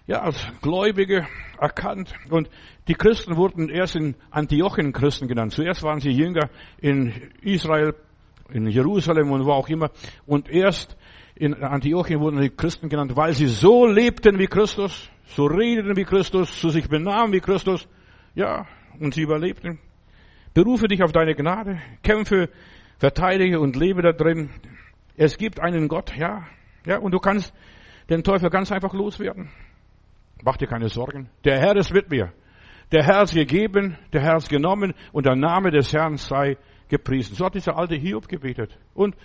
[0.07, 1.27] ja, als Gläubige
[1.59, 2.13] erkannt.
[2.29, 2.49] Und
[2.87, 5.53] die Christen wurden erst in Antiochien Christen genannt.
[5.53, 7.95] Zuerst waren sie Jünger in Israel,
[8.51, 9.91] in Jerusalem und wo auch immer.
[10.25, 10.97] Und erst
[11.35, 16.03] in Antiochien wurden die Christen genannt, weil sie so lebten wie Christus, so redeten wie
[16.03, 17.87] Christus, so sich benahmen wie Christus.
[18.35, 18.65] Ja,
[18.99, 19.79] und sie überlebten.
[20.53, 22.49] Berufe dich auf deine Gnade, kämpfe
[22.97, 24.49] Verteidige und lebe da drin.
[25.15, 26.45] Es gibt einen Gott, ja.
[26.85, 27.53] Ja, und du kannst
[28.09, 29.49] den Teufel ganz einfach loswerden.
[30.43, 31.29] Mach dir keine Sorgen.
[31.45, 32.33] Der Herr ist mit mir.
[32.91, 36.57] Der Herr ist gegeben, der Herr ist genommen und der Name des Herrn sei
[36.89, 37.35] gepriesen.
[37.35, 38.77] So hat dieser alte Hiob gebetet.
[38.93, 39.15] Und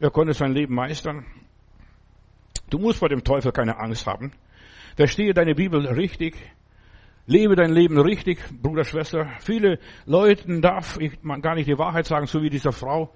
[0.00, 1.24] er konnte sein Leben meistern.
[2.68, 4.32] Du musst vor dem Teufel keine Angst haben.
[4.96, 6.36] Verstehe deine Bibel richtig.
[7.26, 9.30] Lebe dein Leben richtig, Bruder, Schwester.
[9.40, 13.14] Viele Leuten darf ich gar nicht die Wahrheit sagen, so wie dieser Frau.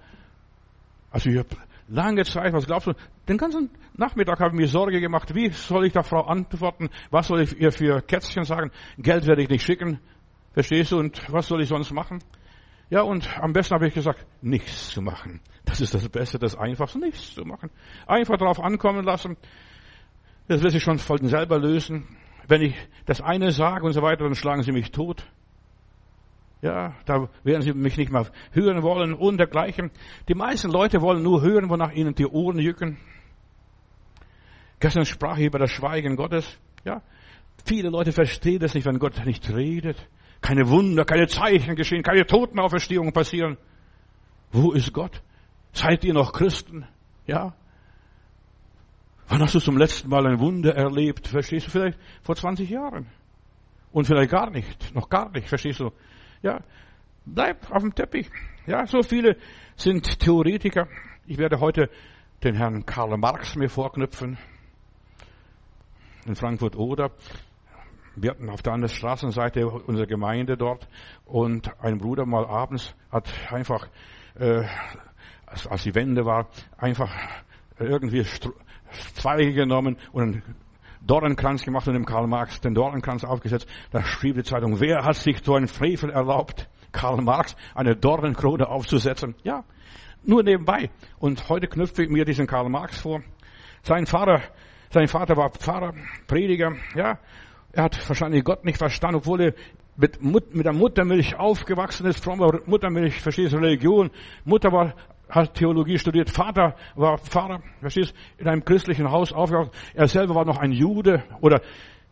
[1.10, 1.48] Also ich habe
[1.88, 2.92] lange Zeit, was glaubst du?
[3.28, 6.88] Den ganzen Nachmittag habe ich mir Sorge gemacht, wie soll ich der Frau antworten?
[7.10, 8.70] Was soll ich ihr für Kätzchen sagen?
[8.96, 9.98] Geld werde ich nicht schicken.
[10.52, 10.98] Verstehst du?
[10.98, 12.20] Und was soll ich sonst machen?
[12.88, 15.40] Ja, und am besten habe ich gesagt, nichts zu machen.
[15.64, 17.70] Das ist das Beste, das Einfachste, nichts zu machen.
[18.06, 19.36] Einfach drauf ankommen lassen.
[20.46, 22.06] Das wird sich schon von selber lösen.
[22.46, 25.26] Wenn ich das eine sage und so weiter, dann schlagen sie mich tot.
[26.62, 29.90] Ja, da werden sie mich nicht mehr hören wollen und dergleichen.
[30.28, 32.98] Die meisten Leute wollen nur hören, wonach ihnen die Ohren jücken.
[34.78, 36.58] Gestern sprach ich über das Schweigen Gottes.
[36.84, 37.02] Ja,
[37.64, 40.08] viele Leute verstehen das nicht, wenn Gott nicht redet.
[40.40, 43.56] Keine Wunder, keine Zeichen geschehen, keine Totenauferstehungen passieren.
[44.52, 45.22] Wo ist Gott?
[45.72, 46.86] Seid ihr noch Christen?
[47.26, 47.54] Ja,
[49.28, 51.26] Wann hast du zum letzten Mal ein Wunder erlebt?
[51.26, 53.06] Verstehst du vielleicht vor 20 Jahren?
[53.92, 55.90] Und vielleicht gar nicht, noch gar nicht, verstehst du?
[56.42, 56.60] Ja,
[57.24, 58.30] bleib auf dem Teppich.
[58.66, 59.36] Ja, so viele
[59.74, 60.86] sind Theoretiker.
[61.26, 61.90] Ich werde heute
[62.44, 64.38] den Herrn Karl Marx mir vorknüpfen.
[66.26, 67.10] In Frankfurt oder.
[68.18, 70.88] Wir hatten auf der anderen Straßenseite unserer Gemeinde dort
[71.26, 73.88] und ein Bruder mal abends hat einfach,
[74.38, 74.62] äh,
[75.44, 76.48] als, als die Wende war,
[76.78, 77.14] einfach
[77.78, 78.24] irgendwie
[79.16, 80.42] Zweige genommen und einen
[81.02, 83.68] Dornenkranz gemacht und dem Karl Marx den Dornenkranz aufgesetzt.
[83.90, 88.66] Da schrieb die Zeitung, wer hat sich so einen Frevel erlaubt, Karl Marx eine Dornenkrone
[88.66, 89.34] aufzusetzen?
[89.42, 89.64] Ja,
[90.24, 90.88] nur nebenbei.
[91.18, 93.20] Und heute knüpfe ich mir diesen Karl Marx vor.
[93.82, 94.40] Sein Vater,
[94.88, 95.92] sein Vater war Pfarrer,
[96.26, 97.18] Prediger, ja.
[97.76, 99.54] Er hat wahrscheinlich Gott nicht verstanden, obwohl er
[99.98, 104.10] mit, Mut, mit der Muttermilch aufgewachsen ist, frommer Muttermilch, verstehst du, Religion.
[104.46, 104.94] Mutter war
[105.28, 109.72] hat Theologie studiert, Vater war Pfarrer, verstehst, in einem christlichen Haus aufgewachsen.
[109.92, 111.60] Er selber war noch ein Jude oder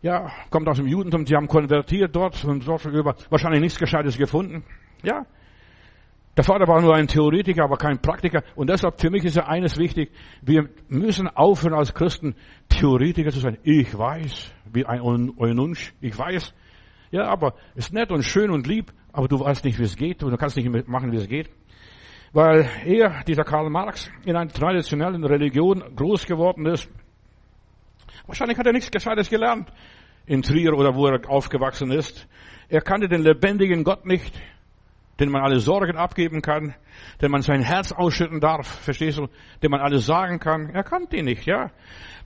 [0.02, 4.18] ja, kommt aus dem Judentum, die haben konvertiert dort und dort über wahrscheinlich nichts Gescheites
[4.18, 4.64] gefunden.
[5.02, 5.24] Ja.
[6.36, 8.42] Der Vater war nur ein Theoretiker, aber kein Praktiker.
[8.56, 10.10] Und deshalb, für mich ist ja eines wichtig.
[10.42, 12.34] Wir müssen aufhören als Christen,
[12.78, 13.58] Theoretiker zu sein.
[13.62, 16.54] Ich weiß, wie ein Eununsch, ich weiß.
[17.10, 20.22] Ja, aber ist nett und schön und lieb, aber du weißt nicht, wie es geht
[20.22, 21.50] und du kannst nicht machen, wie es geht
[22.34, 26.90] weil er, dieser Karl Marx, in einer traditionellen Religion groß geworden ist.
[28.26, 29.72] Wahrscheinlich hat er nichts Gescheites gelernt
[30.26, 32.26] in Trier oder wo er aufgewachsen ist.
[32.68, 34.34] Er kannte den lebendigen Gott nicht,
[35.20, 36.74] den man alle Sorgen abgeben kann,
[37.20, 39.28] den man sein Herz ausschütten darf, verstehst du,
[39.62, 40.70] den man alles sagen kann.
[40.70, 41.70] Er kannte ihn nicht, ja.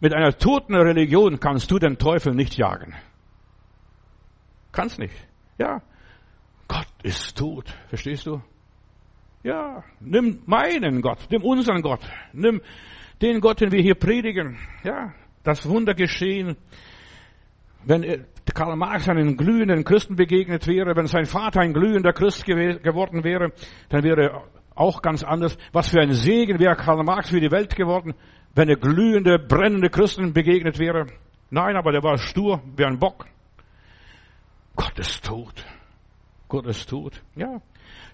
[0.01, 2.95] Mit einer toten Religion kannst du den Teufel nicht jagen.
[4.73, 5.15] Kannst nicht,
[5.59, 5.83] ja.
[6.67, 8.43] Gott ist tot, verstehst du?
[9.43, 12.01] Ja, nimm meinen Gott, nimm unseren Gott,
[12.33, 12.61] nimm
[13.23, 14.59] den Gott, den wir hier predigen.
[14.85, 16.57] Ja, das Wunder geschehen.
[17.85, 18.03] Wenn
[18.55, 23.53] Karl Marx einen glühenden Christen begegnet wäre, wenn sein Vater ein glühender Christ geworden wäre,
[23.89, 24.43] dann wäre
[24.75, 25.57] auch ganz anders.
[25.73, 28.15] Was für ein Segen wäre Karl Marx für die Welt geworden,
[28.55, 31.07] wenn er glühende, brennende Christen begegnet wäre.
[31.51, 33.27] Nein, aber der war stur wie ein Bock.
[34.77, 35.65] Gott ist tot.
[36.49, 37.23] Gott ist tot.
[37.35, 37.61] Ja.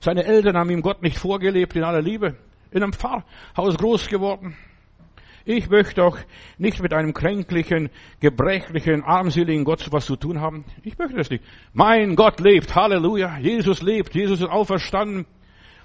[0.00, 2.36] Seine Eltern haben ihm Gott nicht vorgelebt in aller Liebe.
[2.70, 4.56] In einem Pfarrhaus groß geworden.
[5.46, 6.16] Ich möchte auch
[6.56, 10.64] nicht mit einem kränklichen, gebrechlichen, armseligen Gott was zu tun haben.
[10.82, 11.44] Ich möchte das nicht.
[11.74, 12.74] Mein Gott lebt.
[12.74, 13.38] Halleluja.
[13.38, 14.14] Jesus lebt.
[14.14, 15.26] Jesus ist auferstanden.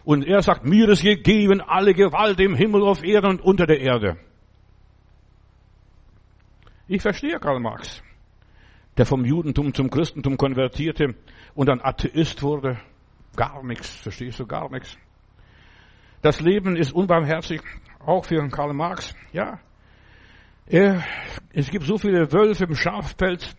[0.06, 3.82] Und er sagt, mir ist gegeben alle Gewalt im Himmel, auf Erden und unter der
[3.82, 4.18] Erde.
[6.88, 8.02] Ich verstehe Karl Marx,
[8.98, 11.16] der vom Judentum zum Christentum konvertierte
[11.54, 12.80] und dann Atheist wurde.
[13.36, 14.98] Gar nichts, verstehst du, gar nichts.
[16.24, 17.62] Das Leben ist unbarmherzig,
[18.00, 19.60] auch für Karl Marx, ja.
[20.66, 21.04] Er,
[21.52, 23.56] es gibt so viele Wölfe im Schafpelz,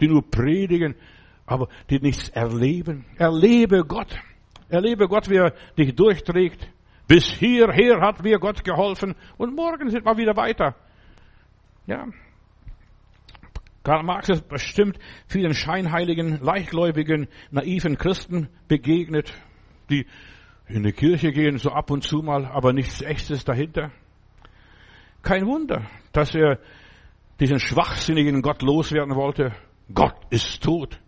[0.00, 0.94] die nur predigen,
[1.46, 3.04] aber die nichts erleben.
[3.16, 4.16] Erlebe Gott.
[4.68, 6.70] Erlebe Gott, wie er dich durchträgt.
[7.06, 10.74] Bis hierher hat mir Gott geholfen und morgen sind wir wieder weiter.
[11.86, 12.06] Ja,
[13.84, 19.34] Karl Marx ist bestimmt vielen scheinheiligen, leichtgläubigen, naiven Christen begegnet,
[19.90, 20.06] die
[20.68, 23.90] in die Kirche gehen, so ab und zu mal, aber nichts Echtes dahinter.
[25.22, 26.58] Kein Wunder, dass er
[27.40, 29.52] diesen schwachsinnigen Gott loswerden wollte.
[29.92, 31.00] Gott ist tot.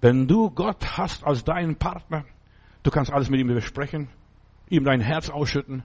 [0.00, 2.24] Wenn du Gott hast als deinen Partner,
[2.82, 4.08] du kannst alles mit ihm besprechen.
[4.70, 5.82] ihm dein Herz ausschütten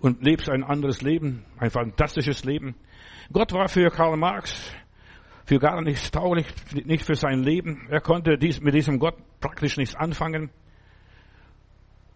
[0.00, 2.74] und lebst ein anderes Leben, ein fantastisches Leben.
[3.32, 4.74] Gott war für Karl Marx
[5.44, 7.86] für gar nichts tauglich, nicht für sein Leben.
[7.88, 10.50] Er konnte dies, mit diesem Gott praktisch nichts anfangen.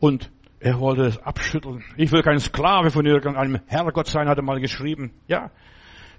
[0.05, 1.83] Und er wollte es abschütteln.
[1.97, 5.15] Ich will kein Sklave von irgendeinem Herrgott sein, hat er mal geschrieben.
[5.29, 5.51] Ja,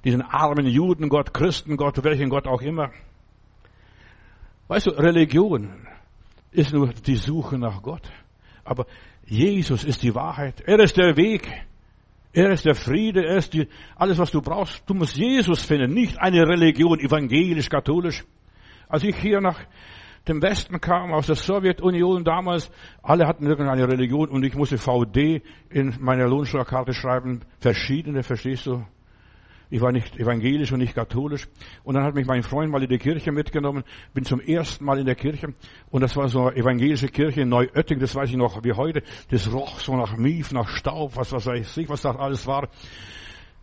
[0.03, 2.89] diesen armen Judengott, Christengott, welchen Gott auch immer.
[4.69, 5.69] Weißt du, Religion
[6.49, 8.09] ist nur die Suche nach Gott.
[8.63, 8.87] Aber
[9.27, 10.61] Jesus ist die Wahrheit.
[10.61, 11.47] Er ist der Weg.
[12.33, 13.23] Er ist der Friede.
[13.23, 13.67] Er ist die,
[13.97, 14.81] alles, was du brauchst.
[14.89, 18.23] Du musst Jesus finden, nicht eine Religion, evangelisch, katholisch.
[18.89, 19.59] Als ich hier nach
[20.27, 22.71] dem Westen kam, aus der Sowjetunion damals,
[23.03, 27.41] alle hatten irgendeine Religion und ich musste VD in meiner Lohnsteuerkarte schreiben.
[27.59, 28.83] Verschiedene, verstehst du?
[29.69, 31.47] Ich war nicht evangelisch und nicht katholisch.
[31.83, 33.83] Und dann hat mich mein Freund mal in die Kirche mitgenommen.
[34.13, 35.53] Bin zum ersten Mal in der Kirche.
[35.89, 37.99] Und das war so eine evangelische Kirche in Neuötting.
[37.99, 39.01] Das weiß ich noch wie heute.
[39.31, 42.69] Das roch so nach Mief, nach Staub, was, was weiß ich, was das alles war.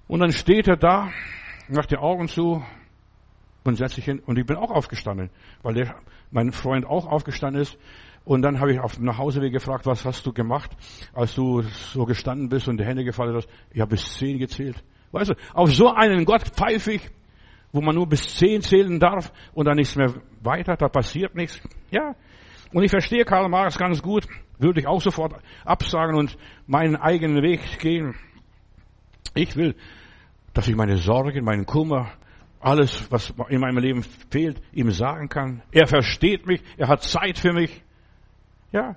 [0.08, 1.10] Und dann steht er da,
[1.68, 2.62] macht die Augen zu
[3.64, 4.20] und setzt sich hin.
[4.20, 5.30] Und ich bin auch aufgestanden,
[5.62, 5.94] weil der,
[6.30, 7.78] mein Freund auch aufgestanden ist.
[8.24, 10.70] Und dann habe ich auf dem Nachhauseweg gefragt, was hast du gemacht,
[11.12, 13.48] als du so gestanden bist und die Hände gefallen hast.
[13.72, 14.82] Ich habe bis zehn gezählt.
[15.10, 17.10] Weißt du, auf so einen Gott pfeife ich,
[17.72, 21.60] wo man nur bis zehn zählen darf und dann nichts mehr weiter, da passiert nichts.
[21.90, 22.14] Ja.
[22.72, 24.26] Und ich verstehe Karl Marx ganz gut,
[24.58, 28.14] würde ich auch sofort absagen und meinen eigenen Weg gehen.
[29.34, 29.74] Ich will,
[30.54, 32.12] dass ich meine Sorgen, meinen Kummer,
[32.62, 35.62] alles, was in meinem Leben fehlt, ihm sagen kann.
[35.72, 37.82] Er versteht mich, er hat Zeit für mich.
[38.70, 38.96] Ja.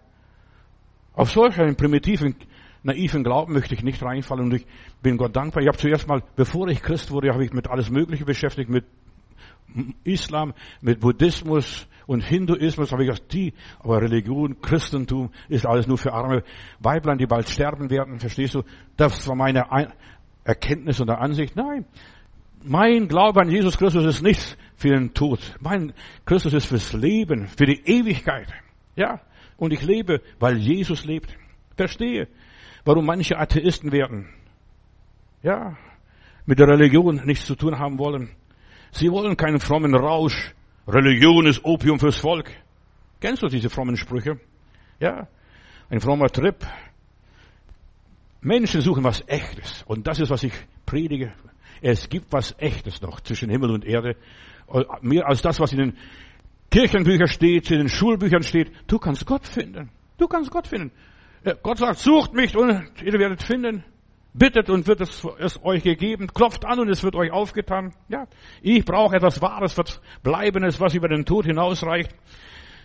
[1.14, 2.36] Auf solch einen primitiven
[2.84, 4.68] naiven Glauben möchte ich nicht reinfallen und ich
[5.02, 5.64] bin Gott dankbar.
[5.64, 8.86] Ich habe zuerst mal, bevor ich Christ wurde, habe ich mit alles Mögliche beschäftigt, mit
[10.04, 15.98] Islam, mit Buddhismus und Hinduismus, habe ich gesagt, die, aber Religion, Christentum ist alles nur
[15.98, 16.44] für arme
[16.80, 18.64] Weiblein, die bald sterben werden, verstehst du?
[18.96, 19.66] Das war meine
[20.44, 21.56] Erkenntnis und Ansicht.
[21.56, 21.86] Nein.
[22.66, 25.40] Mein Glaube an Jesus Christus ist nichts für den Tod.
[25.60, 25.94] Mein
[26.26, 28.48] Christus ist fürs Leben, für die Ewigkeit.
[28.96, 29.22] Ja.
[29.58, 31.38] Und ich lebe, weil Jesus lebt.
[31.78, 32.28] Verstehe
[32.86, 34.30] warum manche Atheisten werden.
[35.44, 35.76] Ja,
[36.46, 38.30] mit der Religion nichts zu tun haben wollen.
[38.92, 40.54] Sie wollen keinen frommen Rausch.
[40.88, 42.52] Religion ist Opium fürs Volk.
[43.20, 44.40] Kennst du diese frommen Sprüche?
[45.00, 45.28] Ja,
[45.90, 46.56] ein frommer Trip.
[48.42, 49.84] Menschen suchen was Echtes.
[49.88, 50.54] Und das ist, was ich
[50.86, 51.34] predige.
[51.82, 54.16] Es gibt was Echtes noch zwischen Himmel und Erde.
[55.02, 55.98] Mehr als das, was in den
[56.72, 58.72] Kirchenbüchern steht, in den Schulbüchern steht.
[58.88, 59.90] Du kannst Gott finden.
[60.18, 60.92] Du kannst Gott finden.
[61.62, 63.84] Gott sagt, sucht mich und ihr werdet finden.
[64.34, 65.26] Bittet und wird es,
[65.64, 66.28] euch gegeben.
[66.28, 67.94] Klopft an und es wird euch aufgetan.
[68.10, 68.28] Ja,
[68.62, 72.14] ich brauche etwas Wahres, was Bleibendes, was über den Tod hinausreicht,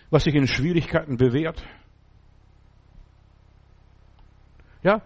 [0.09, 1.61] was sich in Schwierigkeiten bewährt.
[4.83, 5.01] Ja,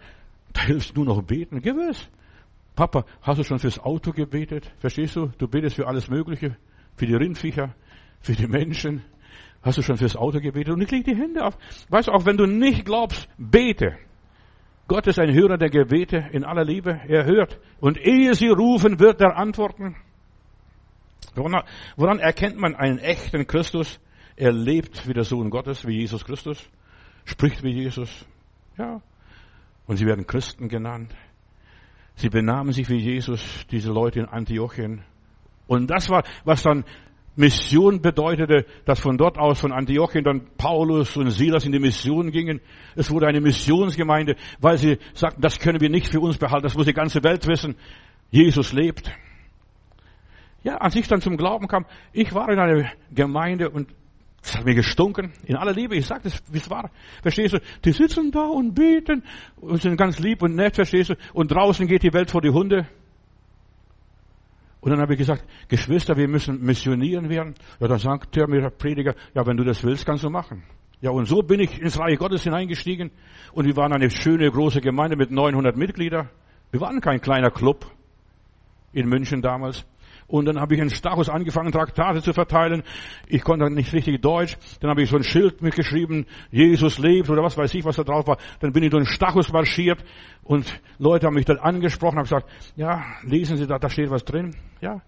[0.53, 1.61] da hilfst du noch beten.
[1.61, 2.07] Gewiss.
[2.75, 4.71] Papa, hast du schon fürs Auto gebetet?
[4.79, 5.27] Verstehst du?
[5.37, 6.57] Du betest für alles Mögliche.
[6.95, 7.75] Für die Rindviecher,
[8.21, 9.03] für die Menschen,
[9.65, 10.75] Hast du schon fürs Auto gebetet?
[10.75, 11.57] Und ich lege die Hände auf.
[11.89, 13.97] Weißt du, auch wenn du nicht glaubst, bete.
[14.87, 17.01] Gott ist ein Hörer der Gebete in aller Liebe.
[17.07, 17.59] Er hört.
[17.79, 19.95] Und ehe sie rufen, wird er antworten.
[21.33, 21.63] Woran,
[21.97, 23.99] woran erkennt man einen echten Christus?
[24.35, 26.69] Er lebt wie der Sohn Gottes, wie Jesus Christus.
[27.23, 28.23] Spricht wie Jesus.
[28.77, 29.01] Ja.
[29.87, 31.11] Und sie werden Christen genannt.
[32.15, 35.03] Sie benahmen sich wie Jesus, diese Leute in Antiochien.
[35.67, 36.85] Und das war, was dann
[37.35, 42.31] Mission bedeutete, dass von dort aus, von Antiochien, dann Paulus und Silas in die Mission
[42.31, 42.61] gingen.
[42.95, 46.75] Es wurde eine Missionsgemeinde, weil sie sagten, das können wir nicht für uns behalten, das
[46.75, 47.75] muss die ganze Welt wissen.
[48.31, 49.11] Jesus lebt.
[50.63, 53.89] Ja, als ich dann zum Glauben kam, ich war in einer Gemeinde und
[54.45, 56.91] es hat mir gestunken, in aller Liebe, ich sage das, wie es war.
[57.23, 57.59] Verstehst du?
[57.83, 59.23] Die sitzen da und beten
[59.57, 61.15] und sind ganz lieb und nett, verstehst du?
[61.33, 62.87] Und draußen geht die Welt vor die Hunde.
[64.81, 67.55] Und dann habe ich gesagt, Geschwister, wir müssen missionieren werden.
[67.79, 70.63] Ja, dann sagt der mir, der Prediger, ja, wenn du das willst, kannst du machen.
[71.01, 73.09] Ja, und so bin ich ins Reich Gottes hineingestiegen.
[73.53, 76.29] Und wir waren eine schöne, große Gemeinde mit 900 Mitgliedern.
[76.69, 77.91] Wir waren kein kleiner Club
[78.93, 79.85] in München damals.
[80.27, 82.83] Und dann habe ich in Stachus angefangen, Traktate zu verteilen.
[83.27, 84.57] Ich konnte nicht richtig Deutsch.
[84.79, 88.03] Dann habe ich so ein Schild mitgeschrieben, Jesus lebt oder was weiß ich, was da
[88.03, 88.37] drauf war.
[88.59, 90.03] Dann bin ich durch den Stachus marschiert
[90.43, 94.25] und Leute haben mich dann angesprochen, haben gesagt, ja, lesen Sie da, da steht was
[94.25, 94.55] drin.
[94.81, 95.01] Ja,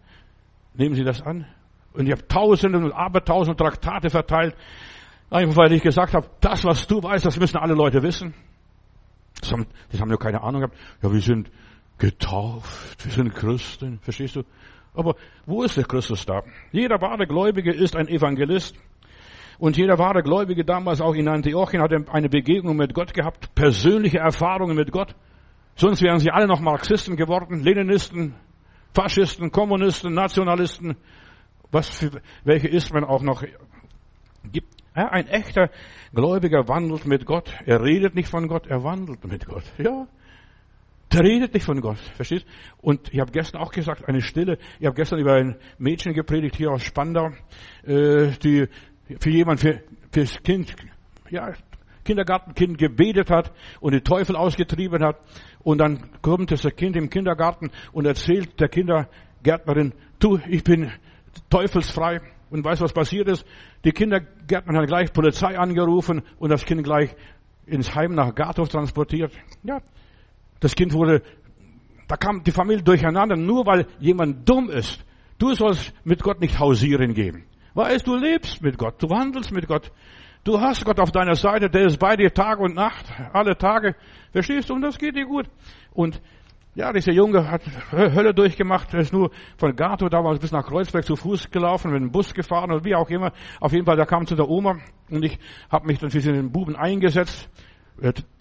[0.76, 1.48] nehmen Sie das an.
[1.94, 4.56] Und ich habe tausende und abertausende Traktate verteilt.
[5.32, 8.36] Einfach weil ich gesagt habe, das, was du weißt, das müssen alle Leute wissen.
[9.42, 10.78] Das haben, das haben ja keine Ahnung gehabt.
[11.02, 11.50] Ja, wir sind
[11.98, 14.44] getauft, wir sind Christen, verstehst du?
[14.98, 16.42] Aber wo ist der Christus da?
[16.72, 18.76] Jeder wahre Gläubige ist ein Evangelist.
[19.60, 24.18] Und jeder wahre Gläubige damals auch in Antiochien hat eine Begegnung mit Gott gehabt, persönliche
[24.18, 25.16] Erfahrungen mit Gott.
[25.76, 28.36] Sonst wären sie alle noch Marxisten geworden, Leninisten,
[28.94, 30.98] Faschisten, Kommunisten, Nationalisten,
[31.72, 33.44] was für welche ist man auch noch
[34.52, 34.74] gibt.
[34.94, 35.70] Ein echter
[36.12, 37.54] Gläubiger wandelt mit Gott.
[37.68, 39.64] Er redet nicht von Gott, er wandelt mit Gott.
[39.78, 40.08] Ja,
[41.12, 42.46] der redet nicht von Gott, verstehst?
[42.78, 44.58] Und ich habe gestern auch gesagt, eine Stille.
[44.80, 47.30] Ich habe gestern über ein Mädchen gepredigt hier aus Spandau,
[47.84, 48.68] äh, die
[49.20, 50.76] für jemand, für, fürs Kind,
[51.30, 51.54] ja,
[52.04, 55.18] Kindergartenkind gebetet hat und den Teufel ausgetrieben hat.
[55.60, 60.92] Und dann kommt das Kind im Kindergarten und erzählt der Kindergärtnerin, du, ich bin
[61.50, 62.22] teufelsfrei.
[62.50, 63.46] Und weißt was passiert ist?
[63.84, 67.14] Die Kindergärtnerin hat gleich Polizei angerufen und das Kind gleich
[67.66, 69.34] ins Heim nach Garthof transportiert.
[69.64, 69.82] Ja,
[70.60, 71.22] das Kind wurde,
[72.08, 75.04] da kam die Familie durcheinander, nur weil jemand dumm ist.
[75.38, 77.44] Du sollst mit Gott nicht hausieren gehen.
[77.74, 79.92] Weißt, du lebst mit Gott, du wandelst mit Gott.
[80.44, 83.96] Du hast Gott auf deiner Seite, der ist bei dir Tag und Nacht, alle Tage.
[84.32, 84.76] Verstehst du?
[84.76, 85.46] Und das geht dir gut.
[85.94, 86.22] Und
[86.78, 91.04] ja, dieser Junge hat Hölle durchgemacht, er ist nur von Gato damals bis nach Kreuzberg
[91.06, 93.32] zu Fuß gelaufen, mit dem Bus gefahren oder wie auch immer.
[93.60, 94.78] Auf jeden Fall, da kam zu der Oma
[95.10, 95.40] und ich
[95.72, 97.50] habe mich dann für den Buben eingesetzt,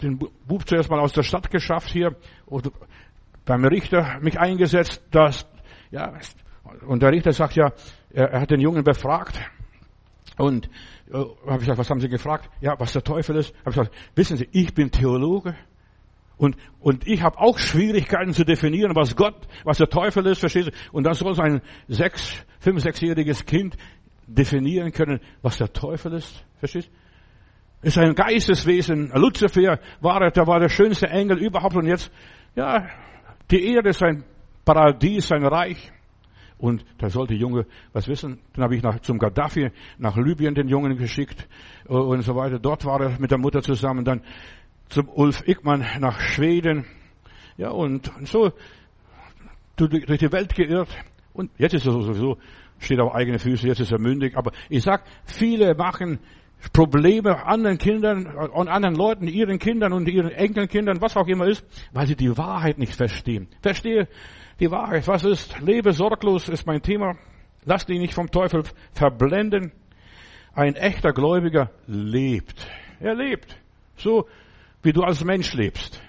[0.03, 2.15] den Bub zuerst mal aus der Stadt geschafft hier
[2.47, 2.71] und
[3.45, 5.47] beim Richter mich eingesetzt, dass,
[5.91, 6.13] ja,
[6.87, 7.73] und der Richter sagt ja,
[8.11, 9.41] er, er hat den Jungen befragt
[10.37, 10.69] und
[11.11, 12.51] äh, habe ich gesagt, was haben Sie gefragt?
[12.61, 13.55] Ja, was der Teufel ist.
[13.61, 15.55] Habe ich gesagt, wissen Sie, ich bin Theologe
[16.37, 20.69] und und ich habe auch Schwierigkeiten zu definieren, was Gott, was der Teufel ist, verstehst
[20.69, 20.73] du?
[20.93, 23.77] Und dann soll so ein sechs, fünf, sechsjähriges Kind
[24.27, 26.89] definieren können, was der Teufel ist, verstehst?
[26.89, 27.06] du?
[27.87, 29.13] Ist ein Geisteswesen.
[29.15, 32.11] Luzifer war er, der war der schönste Engel überhaupt und jetzt,
[32.57, 32.89] ja,
[33.49, 34.25] die Erde ist ein
[34.65, 35.93] Paradies, ein Reich.
[36.59, 38.41] Und da sollte Junge was wissen.
[38.55, 41.47] Dann habe ich nach, zum Gaddafi nach Libyen den Jungen geschickt
[41.89, 42.59] äh, und so weiter.
[42.59, 44.05] Dort war er mit der Mutter zusammen.
[44.05, 44.23] Dann
[44.89, 46.87] zum Ulf Ickmann nach Schweden.
[47.57, 48.51] Ja, und so
[49.77, 50.89] durch die Welt geirrt.
[51.33, 52.39] Und jetzt ist er sowieso,
[52.81, 54.37] steht auf eigene Füße, jetzt ist er mündig.
[54.37, 56.19] Aber ich sag, viele machen
[56.73, 61.65] Probleme anderen Kindern und anderen Leuten, ihren Kindern und ihren Enkelkindern, was auch immer ist,
[61.93, 63.49] weil sie die Wahrheit nicht verstehen.
[63.63, 64.09] Verstehe
[64.61, 65.07] die Wahrheit.
[65.07, 65.59] Was ist?
[65.61, 67.17] Lebe sorglos ist mein Thema.
[67.65, 69.73] Lass dich nicht vom Teufel verblenden.
[70.55, 72.67] Ein echter Gläubiger lebt.
[73.01, 73.59] Er lebt.
[73.97, 74.27] So
[74.83, 76.01] wie du als Mensch lebst.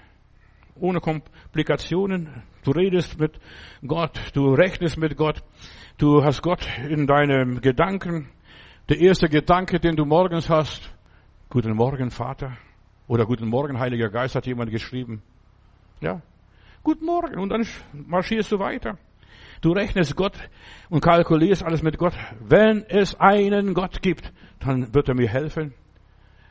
[0.76, 2.42] Ohne Komplikationen.
[2.64, 3.38] Du redest mit
[3.86, 4.18] Gott.
[4.34, 5.42] Du rechnest mit Gott.
[5.98, 8.30] Du hast Gott in deinen Gedanken.
[8.88, 10.90] Der erste Gedanke, den du morgens hast.
[11.50, 12.56] Guten Morgen, Vater.
[13.06, 15.22] Oder Guten Morgen, Heiliger Geist, hat jemand geschrieben.
[16.00, 16.22] Ja,
[16.82, 17.38] Guten Morgen.
[17.38, 18.96] Und dann marschierst du weiter.
[19.60, 20.38] Du rechnest Gott
[20.88, 22.14] und kalkulierst alles mit Gott.
[22.40, 25.74] Wenn es einen Gott gibt, dann wird er mir helfen.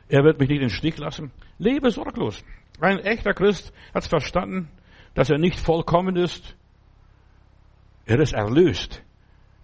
[0.08, 1.32] Er wird mich nicht in den Stich lassen.
[1.58, 2.44] Lebe sorglos.
[2.80, 4.70] Ein echter Christ hat verstanden,
[5.14, 6.56] dass er nicht vollkommen ist.
[8.06, 9.02] Er ist erlöst,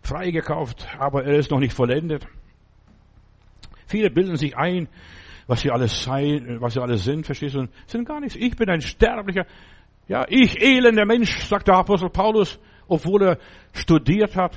[0.02, 2.26] freigekauft, aber er ist noch nicht vollendet.
[3.86, 4.88] Viele bilden sich ein,
[5.46, 7.68] was sie alles sein, was sie alles sind, verstehst du?
[7.86, 8.36] Sind gar nichts.
[8.36, 9.46] Ich bin ein sterblicher,
[10.08, 13.38] ja, ich elender Mensch, sagt der Apostel Paulus, obwohl er
[13.72, 14.56] studiert hat,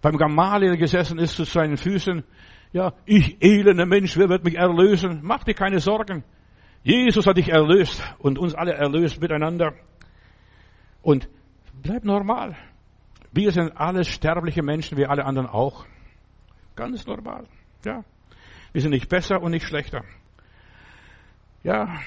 [0.00, 2.24] beim Gamaliel gesessen ist zu seinen Füßen.
[2.72, 5.20] Ja, ich elender Mensch, wer wird mich erlösen?
[5.22, 6.24] Mach dir keine Sorgen.
[6.82, 9.74] Jesus hat dich erlöst und uns alle erlöst miteinander.
[11.02, 11.28] Und
[11.82, 12.56] bleib normal.
[13.30, 15.86] Wir sind alles sterbliche Menschen, wie alle anderen auch.
[16.74, 17.46] Ganz normal.
[17.84, 18.04] Ja.
[18.72, 20.04] Wir sind nicht besser und nicht schlechter.
[21.62, 22.00] Ja,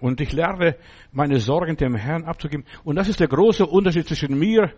[0.00, 0.76] und ich lerne,
[1.12, 2.66] meine Sorgen dem Herrn abzugeben.
[2.84, 4.72] Und das ist der große Unterschied zwischen mir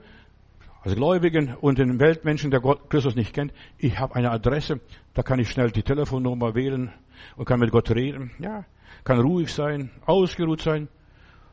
[0.83, 3.53] als Gläubigen und den Weltmenschen, der Gott, Christus nicht kennt.
[3.79, 4.81] Ich habe eine Adresse,
[5.15, 6.93] da kann ich schnell die Telefonnummer wählen
[7.37, 8.33] und kann mit Gott reden.
[8.39, 8.67] Ja,
[9.03, 10.89] kann ruhig sein, ausgeruht sein.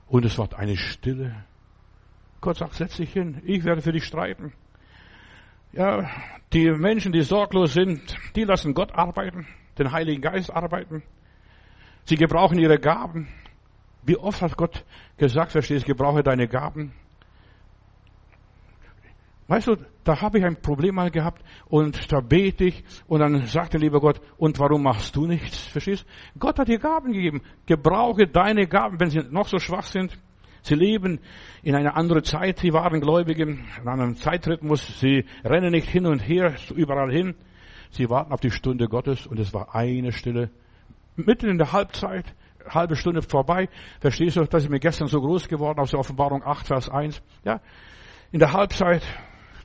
[0.07, 1.45] Und es wird eine Stille.
[2.41, 4.51] Gott sagt, setz dich hin, ich werde für dich streiten.
[5.73, 6.09] Ja,
[6.51, 11.01] die Menschen, die sorglos sind, die lassen Gott arbeiten, den Heiligen Geist arbeiten.
[12.03, 13.29] Sie gebrauchen ihre Gaben.
[14.03, 14.83] Wie oft hat Gott
[15.17, 16.93] gesagt, verstehst, gebrauche deine Gaben?
[19.47, 23.45] Weißt du, da habe ich ein Problem mal gehabt und da bete ich und dann
[23.47, 25.57] sagte lieber Gott, und warum machst du nichts?
[25.67, 26.05] Verstehst?
[26.39, 27.41] Gott hat dir Gaben gegeben.
[27.65, 30.17] Gebrauche deine Gaben, wenn sie noch so schwach sind.
[30.63, 31.19] Sie leben
[31.63, 36.19] in einer anderen Zeit, sie waren Gläubige, in einem Zeitrhythmus, sie rennen nicht hin und
[36.19, 37.35] her, überall hin.
[37.89, 40.49] Sie warten auf die Stunde Gottes und es war eine Stille.
[41.15, 42.25] Mitten in der Halbzeit,
[42.69, 43.69] halbe Stunde vorbei.
[43.99, 47.21] Verstehst du, das ist mir gestern so groß geworden aus der Offenbarung 8, Vers 1.
[47.43, 47.59] Ja,
[48.31, 49.01] in der Halbzeit,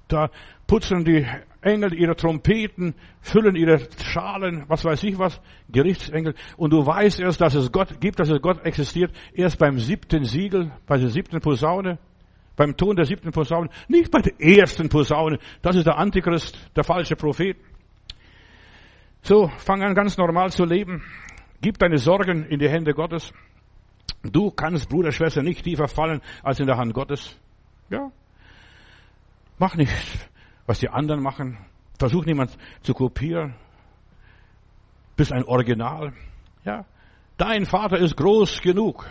[0.09, 0.31] Da
[0.67, 1.27] putzen die
[1.61, 6.35] Engel ihre Trompeten, füllen ihre Schalen, was weiß ich was, Gerichtsengel.
[6.57, 10.25] Und du weißt erst, dass es Gott gibt, dass es Gott existiert, erst beim siebten
[10.25, 11.99] Siegel, bei der siebten Posaune,
[12.55, 15.39] beim Ton der siebten Posaune, nicht bei der ersten Posaune.
[15.63, 17.57] Das ist der Antichrist, der falsche Prophet.
[19.23, 21.03] So, fang an ganz normal zu leben.
[21.61, 23.33] Gib deine Sorgen in die Hände Gottes.
[24.23, 27.37] Du kannst, Bruder, Schwester, nicht tiefer fallen als in der Hand Gottes.
[27.91, 28.13] Ja.
[29.59, 30.29] Mach nicht,
[30.67, 31.59] was die anderen machen.
[31.99, 33.55] Versuch niemand zu kopieren.
[35.17, 36.13] Bist ein Original.
[36.65, 36.85] Ja.
[37.39, 39.09] Dein Vater ist groß genug.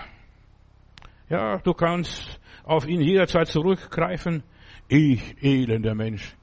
[1.30, 4.43] Ja, du kannst auf ihn jederzeit zurückgreifen.
[4.88, 6.36] Ich, elender Mensch.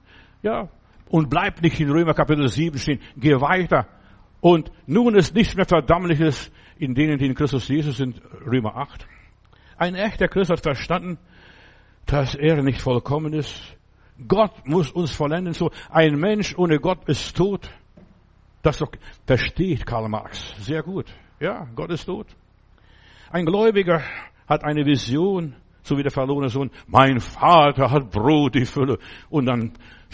[0.43, 0.69] Ja.
[1.09, 3.01] Und bleib nicht in Römer Kapitel 7 stehen.
[3.17, 3.87] Geh weiter.
[4.41, 8.21] Und nun ist nichts mehr Verdammliches in denen, die in Christus Jesus sind.
[8.45, 9.07] Römer 8.
[9.77, 11.19] Ein echter Christ hat verstanden,
[12.07, 13.77] dass er nicht vollkommen ist.
[14.29, 15.55] Gott muss uns vollenden.
[15.55, 17.71] So ein Mensch ohne Gott ist tot.
[18.63, 18.93] Das doch
[19.27, 21.07] versteht Karl Marx sehr gut.
[21.41, 22.29] Ja, Gott ist tot.
[23.31, 24.03] Ein Gläubiger
[24.47, 26.71] hat eine Vision, so wie der verlorene Sohn.
[26.87, 28.99] Mein Vater hat Brot die Fülle.
[29.31, 29.73] Und dann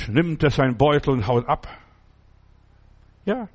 [0.08, 1.66] nimmt er seinen Beutel und haut ab.
[3.26, 3.48] Ja.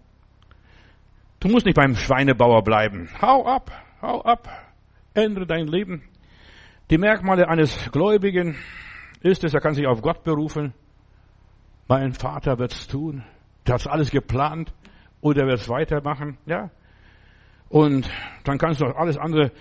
[1.39, 3.10] Du musst nicht beim Schweinebauer bleiben.
[3.22, 3.72] Hau ab,
[4.02, 4.48] hau ab.
[5.14, 6.04] Ändere dein Leben.
[6.89, 8.56] Die Merkmale eines Gläubigen
[9.24, 10.74] ist es, er kann sich auf Gott berufen.
[11.88, 13.24] Mein Vater wird's tun.
[13.66, 14.74] Der hat's alles geplant
[15.22, 16.70] und er wird's weitermachen, ja.
[17.70, 18.10] Und
[18.44, 19.52] dann kannst du auch alles andere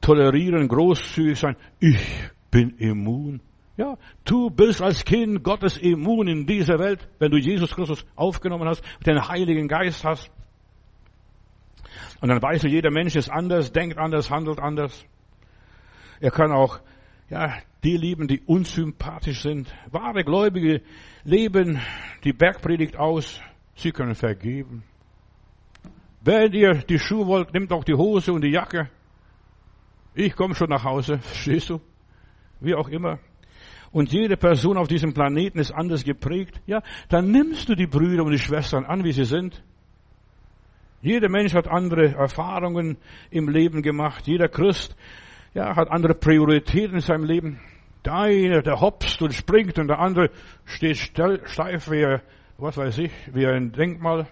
[0.00, 1.56] tolerieren, großzügig sein.
[1.78, 3.40] Ich bin immun.
[3.76, 8.68] Ja, du bist als Kind Gottes immun in dieser Welt, wenn du Jesus Christus aufgenommen
[8.68, 10.30] hast, den Heiligen Geist hast.
[12.20, 15.04] Und dann weißt du, jeder Mensch ist anders, denkt anders, handelt anders.
[16.20, 16.80] Er kann auch,
[17.30, 19.72] ja, die lieben, die unsympathisch sind.
[19.90, 20.82] Wahre Gläubige
[21.24, 21.80] leben
[22.24, 23.40] die Bergpredigt aus.
[23.74, 24.84] Sie können vergeben.
[26.22, 28.90] Wenn ihr die Schuhe wollt, nimmt auch die Hose und die Jacke.
[30.14, 31.80] Ich komme schon nach Hause, verstehst du?
[32.60, 33.18] Wie auch immer.
[33.92, 36.60] Und jede Person auf diesem Planeten ist anders geprägt.
[36.66, 39.62] Ja, dann nimmst du die Brüder und die Schwestern an, wie sie sind.
[41.02, 42.98] Jeder Mensch hat andere Erfahrungen
[43.30, 44.26] im Leben gemacht.
[44.26, 44.94] Jeder Christ
[45.54, 47.60] ja, hat andere Prioritäten in seinem Leben.
[48.04, 50.30] Der eine, der hopst und springt und der andere
[50.64, 52.18] steht steif wie,
[52.56, 54.26] was weiß ich, wie ein Denkmal.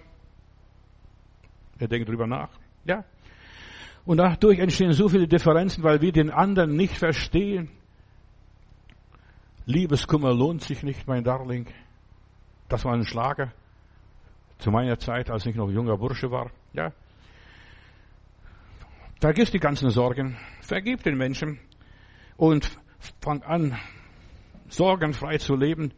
[1.78, 2.50] Er denkt drüber nach.
[2.84, 3.04] Ja.
[4.06, 7.70] Und dadurch entstehen so viele Differenzen, weil wir den anderen nicht verstehen.
[9.66, 11.66] Liebeskummer lohnt sich nicht, mein Darling.
[12.68, 13.52] Das war ein Schlager.
[14.58, 16.50] Zu meiner Zeit, als ich noch junger Bursche war.
[16.72, 16.92] Ja.
[19.20, 20.36] Vergiss die ganzen Sorgen.
[20.60, 21.58] Vergib den Menschen.
[22.36, 22.70] Und
[23.20, 23.76] fang an,
[24.68, 25.92] sorgenfrei zu leben.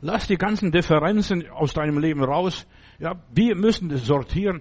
[0.00, 2.66] Lass die ganzen Differenzen aus deinem Leben raus.
[2.98, 4.60] Ja, wir müssen das sortieren.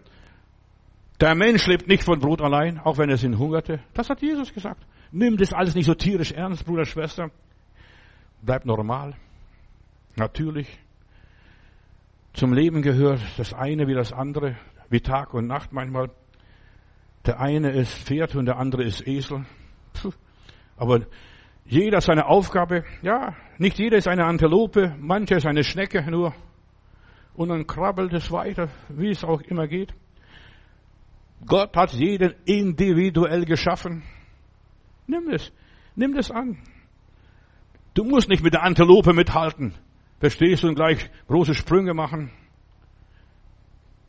[1.19, 3.79] Der Mensch lebt nicht von Brot allein, auch wenn er ihn hungerte.
[3.93, 4.85] Das hat Jesus gesagt.
[5.11, 7.31] Nimm das alles nicht so tierisch ernst, Bruder, Schwester.
[8.41, 9.15] Bleib normal.
[10.15, 10.79] Natürlich.
[12.33, 14.55] Zum Leben gehört das eine wie das andere,
[14.89, 16.09] wie Tag und Nacht manchmal.
[17.25, 19.45] Der eine ist Pferd und der andere ist Esel.
[19.93, 20.11] Puh.
[20.75, 21.01] Aber
[21.65, 22.83] jeder seine Aufgabe.
[23.01, 26.33] Ja, nicht jeder ist eine Antilope, mancher ist eine Schnecke nur.
[27.35, 29.93] Und dann krabbelt es weiter, wie es auch immer geht.
[31.45, 34.03] Gott hat jeden individuell geschaffen.
[35.07, 35.51] Nimm es,
[35.95, 36.57] nimm das an.
[37.93, 39.73] Du musst nicht mit der Antilope mithalten.
[40.19, 42.31] Verstehst du und gleich große Sprünge machen.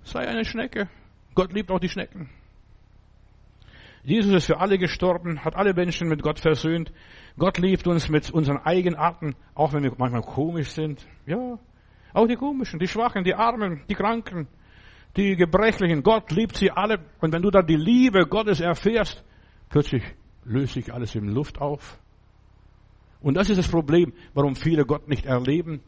[0.04, 0.88] Sei eine Schnecke.
[1.34, 2.30] Gott liebt auch die Schnecken.
[4.04, 6.92] Jesus ist für alle gestorben, hat alle Menschen mit Gott versöhnt.
[7.38, 11.06] Gott liebt uns mit unseren Eigenarten, auch wenn wir manchmal komisch sind.
[11.26, 11.58] Ja,
[12.12, 14.46] auch die komischen, die Schwachen, die Armen, die Kranken,
[15.16, 16.02] die Gebrechlichen.
[16.02, 16.98] Gott liebt sie alle.
[17.20, 19.24] Und wenn du dann die Liebe Gottes erfährst,
[19.70, 20.02] plötzlich
[20.44, 21.98] löst sich alles in Luft auf.
[23.22, 25.80] Und das ist das Problem, warum viele Gott nicht erleben,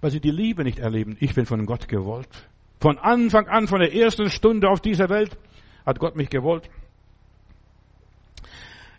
[0.00, 1.16] weil sie die Liebe nicht erleben.
[1.18, 2.48] Ich bin von Gott gewollt.
[2.80, 5.36] Von Anfang an, von der ersten Stunde auf dieser Welt,
[5.84, 6.70] hat Gott mich gewollt.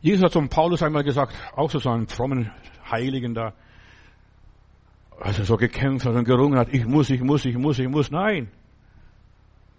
[0.06, 2.52] Jesus hat zum Paulus einmal gesagt, auch so einem frommen
[2.92, 3.54] Heiligen da,
[5.20, 7.88] als er so gekämpft hat und gerungen hat, ich muss, ich muss, ich muss, ich
[7.88, 8.12] muss.
[8.12, 8.52] Nein.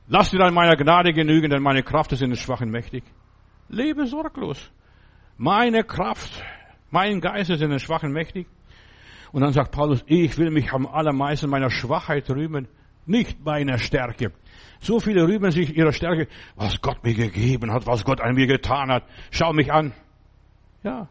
[0.09, 3.05] Lass dir an meiner Gnade genügen, denn meine Kraft ist in den Schwachen mächtig.
[3.69, 4.73] Lebe sorglos.
[5.37, 6.43] Meine Kraft,
[6.91, 8.49] mein Geist ist in den Schwachen mächtig.
[9.31, 12.67] Und dann sagt Paulus, ich will mich am allermeisten meiner Schwachheit rühmen,
[13.05, 14.33] nicht meiner Stärke.
[14.81, 18.49] So viele rühmen sich ihrer Stärke, was Gott mir gegeben hat, was Gott an mir
[18.49, 19.05] getan hat.
[19.31, 19.93] Schau mich an.
[20.87, 21.09] Ja.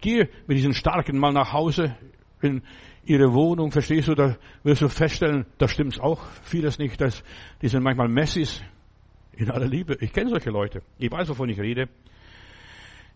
[0.00, 1.94] Geh mit diesen Starken mal nach Hause
[2.40, 2.62] in
[3.04, 7.22] ihre Wohnung, verstehst du, da wirst du feststellen, da stimmt's auch vieles nicht, dass,
[7.60, 8.62] die sind manchmal Messis
[9.32, 9.98] in aller Liebe.
[10.00, 10.80] Ich kenne solche Leute.
[10.96, 11.90] Ich weiß, wovon ich rede.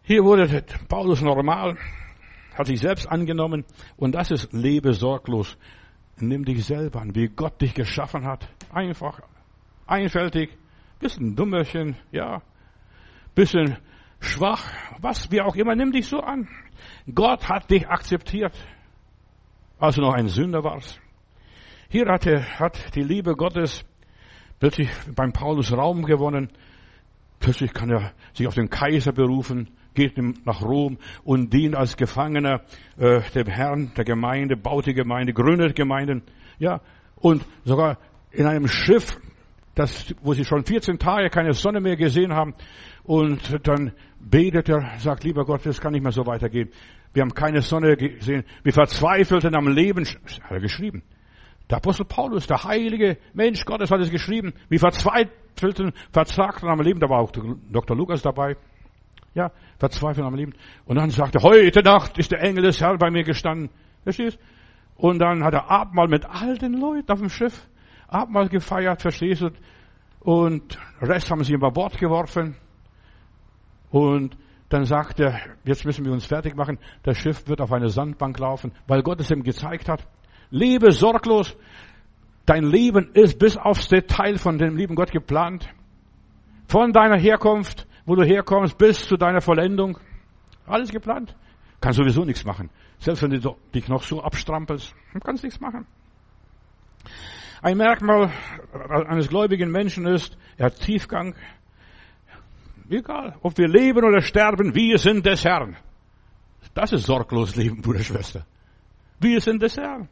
[0.03, 1.79] Hier wurde Paulus normal,
[2.55, 3.65] hat sich selbst angenommen
[3.97, 5.57] und das ist lebe sorglos.
[6.19, 8.47] Nimm dich selber an, wie Gott dich geschaffen hat.
[8.71, 9.23] Einfach,
[9.87, 10.51] einfältig,
[11.01, 12.43] bisschen Dummerchen, ja,
[13.35, 13.79] bisschen
[14.23, 14.71] schwach,
[15.01, 16.49] was wie auch immer, nimm dich so an.
[17.13, 18.53] Gott hat dich akzeptiert,
[19.79, 21.01] als du noch ein Sünder warst.
[21.89, 23.85] Hier hat, er, hat die Liebe Gottes
[24.59, 26.49] plötzlich beim Paulus Raum gewonnen.
[27.41, 30.17] Plötzlich kann er sich auf den Kaiser berufen, geht
[30.47, 32.63] nach Rom und dient als Gefangener
[32.97, 36.23] äh, dem Herrn der Gemeinde, baut die Gemeinde, gründet Gemeinden.
[36.59, 36.81] Ja,
[37.17, 37.99] und sogar
[38.31, 39.19] in einem Schiff,
[39.75, 42.55] das, wo sie schon 14 Tage keine Sonne mehr gesehen haben,
[43.05, 46.71] und dann betet er, sagt, lieber Gott, das kann nicht mehr so weitergehen.
[47.13, 48.45] Wir haben keine Sonne gesehen.
[48.63, 51.03] Wir verzweifelten am Leben, hat er geschrieben.
[51.69, 54.53] Der Apostel Paulus, der heilige Mensch Gottes hat es geschrieben.
[54.69, 57.01] Wir verzweifelten, verzagten am Leben.
[57.01, 57.97] Da war auch Dr.
[57.97, 58.57] Lukas dabei.
[59.35, 60.55] Ja, verzweifeln am Leben.
[60.85, 63.71] Und dann sagte er, heute Nacht ist der Engel des Herrn bei mir gestanden.
[64.05, 64.39] Verstehst?
[64.97, 67.67] Und dann hat er Abendmahl mit all den Leuten auf dem Schiff.
[68.13, 69.51] Abendmahl gefeiert, verstehst du?
[70.21, 72.57] Und Rest haben sie über Bord geworfen.
[73.91, 74.37] Und
[74.69, 76.79] dann sagt er, jetzt müssen wir uns fertig machen.
[77.03, 80.07] Das Schiff wird auf eine Sandbank laufen, weil Gott es ihm gezeigt hat.
[80.51, 81.57] Lebe sorglos.
[82.47, 85.69] Dein Leben ist bis aufs Detail von dem lieben Gott geplant.
[86.67, 89.99] Von deiner Herkunft wo du herkommst, bis zu deiner Vollendung.
[90.67, 91.35] Alles geplant.
[91.81, 92.71] Kannst sowieso nichts machen.
[92.99, 94.95] Selbst wenn du dich noch so abstrampelst,
[95.25, 95.87] kannst nichts machen.
[97.63, 98.33] Ein Merkmal
[99.07, 101.37] eines gläubigen Menschen ist, er hat Tiefgang.
[102.91, 105.77] Egal, ob wir leben oder sterben, wir sind des Herrn.
[106.75, 108.45] Das ist sorglos Leben, Bruder, Schwester.
[109.21, 110.09] Wir sind des Herrn.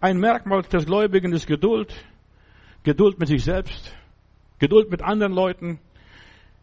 [0.00, 1.94] Ein Merkmal des Gläubigen ist Geduld.
[2.82, 3.94] Geduld mit sich selbst.
[4.58, 5.78] Geduld mit anderen Leuten.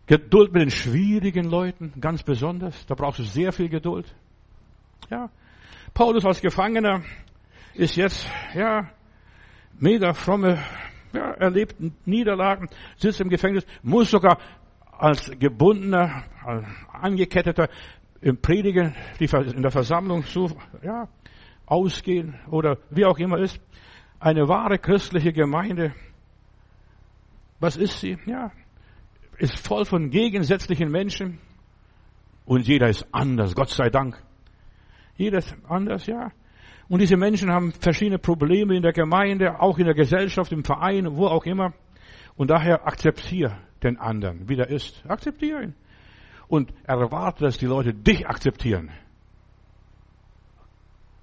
[0.08, 2.86] Geduld mit den schwierigen Leuten, ganz besonders.
[2.86, 4.14] Da brauchst du sehr viel Geduld.
[5.10, 5.30] Ja.
[5.94, 7.04] Paulus als Gefangener
[7.76, 8.90] ist jetzt, ja,
[9.80, 10.60] mega fromme,
[11.14, 11.76] ja, erlebt
[12.06, 12.68] Niederlagen,
[12.98, 14.38] sitzt im Gefängnis, muss sogar
[14.92, 17.70] als gebundener, als angeketteter
[18.22, 20.50] im Predigen, in der Versammlung so,
[20.84, 21.08] ja,
[21.66, 23.60] ausgehen oder wie auch immer ist.
[24.20, 25.94] Eine wahre christliche Gemeinde.
[27.60, 28.18] Was ist sie?
[28.26, 28.52] Ja,
[29.38, 31.40] ist voll von gegensätzlichen Menschen
[32.46, 34.22] und jeder ist anders, Gott sei Dank.
[35.16, 36.32] Jeder ist anders, ja.
[36.90, 41.18] Und diese Menschen haben verschiedene Probleme in der Gemeinde, auch in der Gesellschaft, im Verein,
[41.18, 41.74] wo auch immer.
[42.36, 45.04] Und daher akzeptiere den anderen, wie der ist.
[45.08, 45.74] Akzeptiere ihn.
[46.48, 48.90] Und erwarte, dass die Leute dich akzeptieren.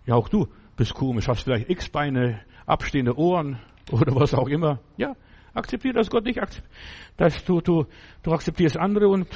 [0.06, 3.58] Ja, auch du bist komisch, hast vielleicht X-Beine, abstehende Ohren
[3.90, 4.80] oder was auch immer.
[4.98, 5.14] Ja,
[5.54, 6.74] Akzeptiere, dass Gott dich akzeptiert.
[7.16, 7.86] Dass du, du,
[8.24, 9.28] du akzeptierst andere und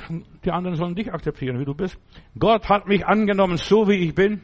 [0.44, 1.96] die anderen sollen dich akzeptieren, wie du bist.
[2.36, 4.42] Gott hat mich angenommen, so wie ich bin.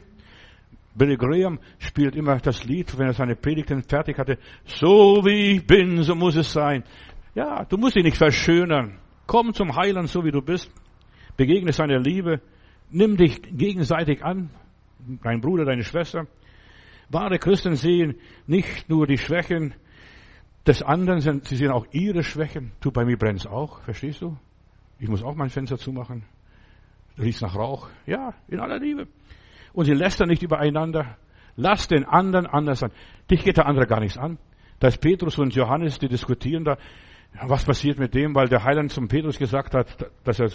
[0.95, 4.37] Billy Graham spielt immer das Lied, wenn er seine Predigten fertig hatte.
[4.65, 6.83] So wie ich bin, so muss es sein.
[7.33, 8.97] Ja, du musst dich nicht verschönern.
[9.27, 10.71] Komm zum Heiland, so wie du bist.
[11.35, 12.41] Begegne seiner Liebe.
[12.89, 14.49] Nimm dich gegenseitig an.
[15.21, 16.27] Dein Bruder, deine Schwester.
[17.09, 18.15] Wahre Christen sehen
[18.47, 19.75] nicht nur die Schwächen,
[20.65, 22.71] des anderen sie sehen auch ihre Schwächen.
[22.79, 24.37] Du, bei mir brennt's auch, verstehst du?
[24.97, 26.23] Ich muss auch mein Fenster zumachen.
[27.19, 27.89] Riecht nach Rauch.
[28.05, 29.07] Ja, in aller Liebe.
[29.75, 31.17] Und sie lästern nicht übereinander.
[31.57, 32.91] Lass den anderen anders sein.
[33.29, 34.37] Dich geht der andere gar nichts an.
[34.79, 36.77] Da ist Petrus und Johannes, die diskutieren da,
[37.43, 39.87] was passiert mit dem, weil der Heiland zum Petrus gesagt hat,
[40.23, 40.49] dass er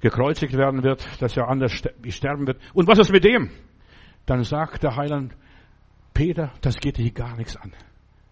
[0.00, 2.58] gekreuzigt werden wird, dass er anders sterben wird.
[2.72, 3.50] Und was ist mit dem?
[4.26, 5.34] Dann sagt der Heiland,
[6.14, 7.72] Peter, das geht dich gar nichts an.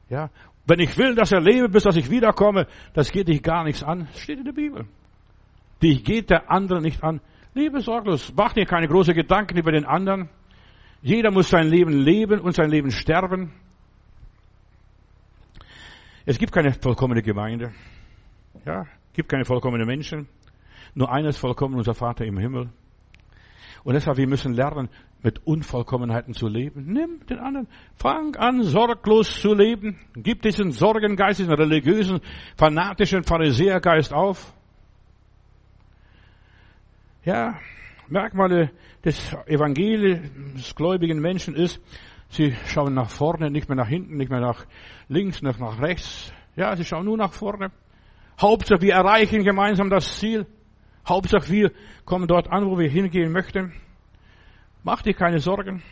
[0.08, 0.30] Ja,
[0.66, 3.82] wenn ich will, dass er lebe, bis dass ich wiederkomme, das geht dich gar nichts
[3.82, 4.08] an.
[4.14, 4.86] Steht in der Bibel.
[5.82, 7.20] Dich geht der andere nicht an.
[7.58, 8.32] Liebe sorglos.
[8.36, 10.28] Mach dir keine großen Gedanken über den anderen.
[11.02, 13.52] Jeder muss sein Leben leben und sein Leben sterben.
[16.24, 17.72] Es gibt keine vollkommene Gemeinde.
[18.64, 20.28] Ja, gibt keine vollkommenen Menschen.
[20.94, 22.70] Nur eines vollkommen, unser Vater im Himmel.
[23.82, 24.88] Und deshalb, wir müssen lernen,
[25.22, 26.92] mit Unvollkommenheiten zu leben.
[26.92, 27.66] Nimm den anderen.
[27.94, 29.98] Fang an, sorglos zu leben.
[30.14, 32.20] Gib diesen Sorgengeist, diesen religiösen,
[32.56, 34.54] fanatischen Pharisäergeist auf.
[37.28, 37.60] Ja,
[38.08, 38.70] Merkmale
[39.04, 41.78] des evangelisch-gläubigen Menschen ist,
[42.30, 44.64] sie schauen nach vorne, nicht mehr nach hinten, nicht mehr nach
[45.08, 46.32] links, nicht nach rechts.
[46.56, 47.70] Ja, sie schauen nur nach vorne.
[48.40, 50.46] Hauptsache, wir erreichen gemeinsam das Ziel.
[51.06, 51.72] Hauptsache, wir
[52.06, 53.74] kommen dort an, wo wir hingehen möchten.
[54.82, 55.82] Mach dir keine Sorgen.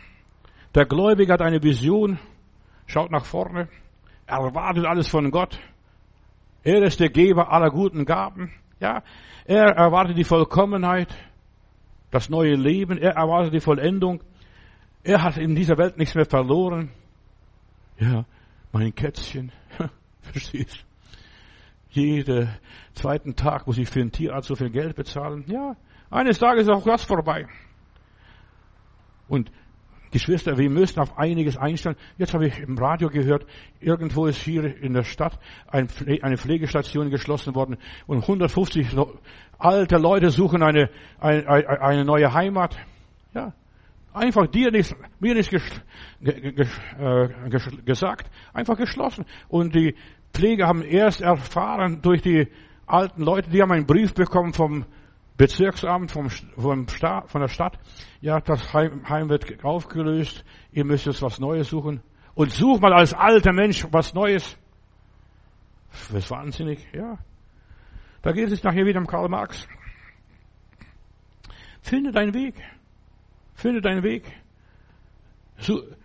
[0.73, 2.17] Der Gläubige hat eine Vision,
[2.87, 3.67] schaut nach vorne,
[4.25, 5.59] erwartet alles von Gott.
[6.63, 8.51] Er ist der Geber aller guten Gaben.
[8.79, 9.03] Ja,
[9.45, 11.07] er erwartet die Vollkommenheit,
[12.11, 12.97] das neue Leben.
[12.97, 14.23] Er erwartet die Vollendung.
[15.03, 16.91] Er hat in dieser Welt nichts mehr verloren.
[17.97, 18.25] Ja,
[18.71, 19.51] mein Kätzchen.
[20.21, 20.85] Verstehst?
[21.89, 22.49] Jeden
[22.93, 25.45] zweiten Tag muss ich für ein Tierarzt so viel Geld bezahlen.
[25.47, 25.75] Ja,
[26.09, 27.47] eines Tages ist auch das vorbei.
[29.27, 29.51] Und
[30.17, 31.95] Geschwister, wir müssen auf einiges einstellen.
[32.17, 33.45] Jetzt habe ich im Radio gehört,
[33.79, 35.37] irgendwo ist hier in der Stadt
[35.67, 38.97] eine Pflegestation geschlossen worden und 150
[39.59, 40.89] alte Leute suchen eine,
[41.19, 41.47] eine,
[41.81, 42.75] eine neue Heimat.
[43.35, 43.53] Ja,
[44.11, 45.53] einfach dir nichts, mir nichts
[46.23, 46.65] äh,
[47.85, 49.23] gesagt, einfach geschlossen.
[49.49, 49.93] Und die
[50.33, 52.47] Pfleger haben erst erfahren durch die
[52.87, 54.85] alten Leute, die haben einen Brief bekommen vom
[55.37, 57.77] Bezirksamt vom, vom Staat, von der Stadt,
[58.21, 62.01] ja, das Heim, Heim wird aufgelöst, ihr müsst jetzt was Neues suchen.
[62.33, 64.57] Und such mal als alter Mensch was Neues.
[65.91, 67.17] Das ist wahnsinnig, ja.
[68.21, 69.67] Da geht es nachher wieder um Karl Marx.
[71.81, 72.55] Finde deinen Weg.
[73.53, 74.23] Finde deinen Weg.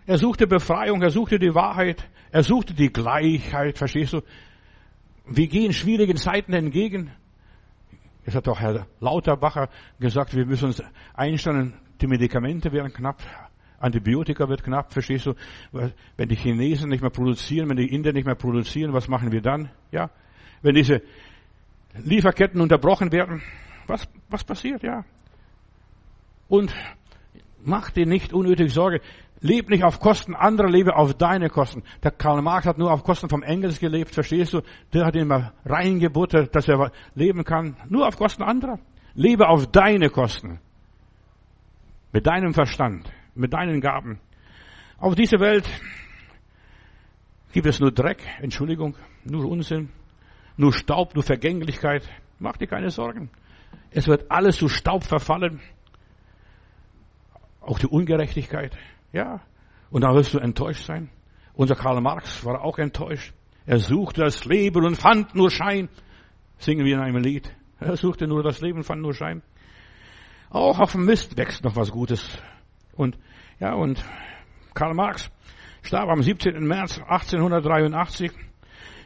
[0.05, 4.21] Er suchte Befreiung, er suchte die Wahrheit, er suchte die Gleichheit, verstehst du?
[5.25, 7.11] Wir gehen schwierigen Zeiten entgegen.
[8.25, 9.69] Es hat auch Herr Lauterbacher
[9.99, 10.81] gesagt, wir müssen uns
[11.13, 13.21] einstellen, die Medikamente werden knapp,
[13.79, 15.33] Antibiotika wird knapp, verstehst du?
[16.15, 19.41] Wenn die Chinesen nicht mehr produzieren, wenn die Inder nicht mehr produzieren, was machen wir
[19.41, 19.69] dann?
[19.91, 20.09] Ja?
[20.61, 21.01] Wenn diese
[21.93, 23.41] Lieferketten unterbrochen werden,
[23.87, 24.83] was, was passiert?
[24.83, 25.03] Ja.
[26.47, 26.73] Und
[27.61, 29.01] mach dir nicht unnötig Sorge.
[29.43, 31.83] Leb nicht auf Kosten anderer, lebe auf deine Kosten.
[32.01, 34.61] Der Karl Marx hat nur auf Kosten vom Engels gelebt, verstehst du?
[34.93, 37.75] Der hat immer reingebuttert, dass er leben kann.
[37.89, 38.79] Nur auf Kosten anderer.
[39.15, 40.61] Lebe auf deine Kosten.
[42.13, 44.21] Mit deinem Verstand, mit deinen Gaben.
[44.97, 45.69] Auf dieser Welt
[47.51, 49.89] gibt es nur Dreck, Entschuldigung, nur Unsinn,
[50.55, 52.07] nur Staub, nur Vergänglichkeit.
[52.39, 53.29] Mach dir keine Sorgen.
[53.91, 55.59] Es wird alles zu Staub verfallen.
[57.59, 58.77] Auch die Ungerechtigkeit.
[59.13, 59.39] Ja.
[59.89, 61.09] Und da wirst du enttäuscht sein.
[61.53, 63.33] Unser Karl Marx war auch enttäuscht.
[63.65, 65.87] Er suchte das Leben und fand nur Schein.
[66.57, 67.55] Singen wir in einem Lied.
[67.79, 69.41] Er suchte nur das Leben, fand nur Schein.
[70.49, 72.27] Auch auf dem Mist wächst noch was Gutes.
[72.95, 73.17] Und,
[73.59, 74.03] ja, und
[74.73, 75.31] Karl Marx
[75.83, 76.65] starb am 17.
[76.65, 78.31] März 1883.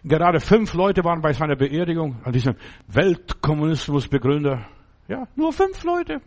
[0.03, 2.55] Gerade fünf Leute waren bei seiner Beerdigung, an diesem
[2.88, 4.66] Weltkommunismusbegründer.
[5.08, 6.22] Ja, nur fünf Leute.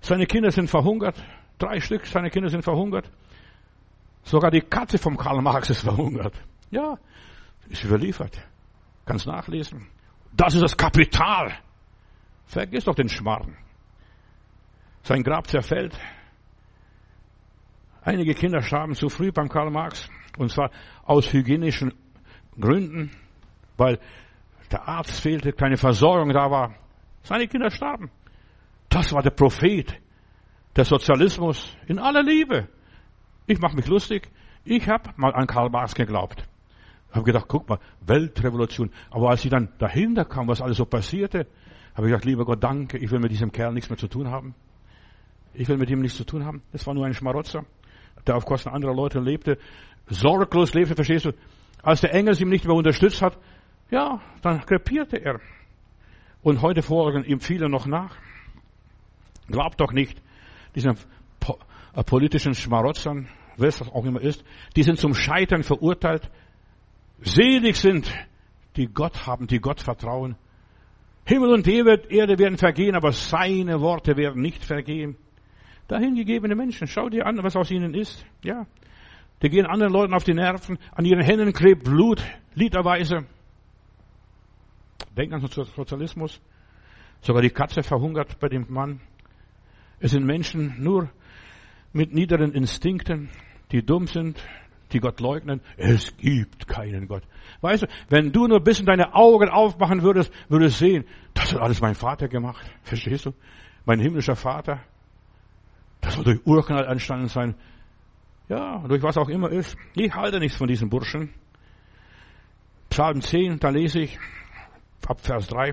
[0.00, 1.16] Seine Kinder sind verhungert.
[1.58, 3.10] Drei Stück seiner Kinder sind verhungert.
[4.22, 6.34] Sogar die Katze vom Karl Marx ist verhungert.
[6.70, 6.98] Ja,
[7.68, 8.38] ist überliefert.
[9.04, 9.86] Kannst nachlesen.
[10.32, 11.56] Das ist das Kapital.
[12.46, 13.56] Vergiss doch den Schmarrn.
[15.02, 15.96] Sein Grab zerfällt.
[18.02, 20.08] Einige Kinder starben zu früh beim Karl Marx.
[20.38, 20.70] Und zwar
[21.04, 21.94] aus hygienischen
[22.58, 23.10] Gründen,
[23.76, 23.98] weil
[24.70, 26.74] der Arzt fehlte, keine Versorgung da war.
[27.22, 28.10] Seine Kinder starben.
[28.88, 30.00] Das war der Prophet
[30.76, 32.68] der Sozialismus in aller Liebe.
[33.46, 34.28] Ich mache mich lustig.
[34.64, 36.46] Ich habe mal an Karl Marx geglaubt.
[37.12, 38.90] Habe gedacht, guck mal, Weltrevolution.
[39.10, 41.46] Aber als ich dann dahinter kam, was alles so passierte,
[41.94, 44.28] habe ich gedacht, lieber Gott, danke, ich will mit diesem Kerl nichts mehr zu tun
[44.28, 44.54] haben.
[45.54, 46.62] Ich will mit ihm nichts zu tun haben.
[46.72, 47.64] Das war nur ein Schmarotzer,
[48.26, 49.56] der auf Kosten anderer Leute lebte,
[50.08, 51.32] sorglos lebte, verstehst du?
[51.82, 53.38] Als der Engel ihm nicht mehr unterstützt hat,
[53.90, 55.40] ja, dann krepierte er.
[56.42, 58.16] Und heute folgen ihm viele noch nach.
[59.48, 60.20] Glaubt doch nicht,
[60.76, 64.44] diesen äh, politischen Schmarotzern, wer es auch immer ist,
[64.76, 66.30] die sind zum Scheitern verurteilt.
[67.22, 68.12] Selig sind,
[68.76, 70.36] die Gott haben, die Gott vertrauen.
[71.24, 75.16] Himmel und Erde werden vergehen, aber seine Worte werden nicht vergehen.
[75.88, 78.24] Dahingegebene Menschen, schau dir an, was aus ihnen ist.
[78.44, 78.66] Ja,
[79.42, 82.22] die gehen anderen Leuten auf die Nerven, an ihren Händen klebt Blut,
[82.54, 83.26] literweise.
[85.16, 86.40] Denk an den Sozialismus.
[87.22, 89.00] Sogar die Katze verhungert bei dem Mann.
[90.00, 91.10] Es sind Menschen nur
[91.92, 93.30] mit niederen Instinkten,
[93.72, 94.42] die dumm sind,
[94.92, 95.60] die Gott leugnen.
[95.76, 97.22] Es gibt keinen Gott.
[97.60, 101.52] Weißt du, wenn du nur ein bisschen deine Augen aufmachen würdest, würdest du sehen, das
[101.52, 102.64] hat alles mein Vater gemacht.
[102.82, 103.32] Verstehst du?
[103.84, 104.80] Mein himmlischer Vater.
[106.00, 107.54] Das soll durch Urknall entstanden sein.
[108.48, 109.76] Ja, durch was auch immer ist.
[109.94, 111.30] Ich halte nichts von diesen Burschen.
[112.90, 114.18] Psalm 10, da lese ich
[115.06, 115.72] ab Vers 3.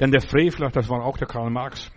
[0.00, 1.92] Denn der Frevler, das war auch der Karl Marx,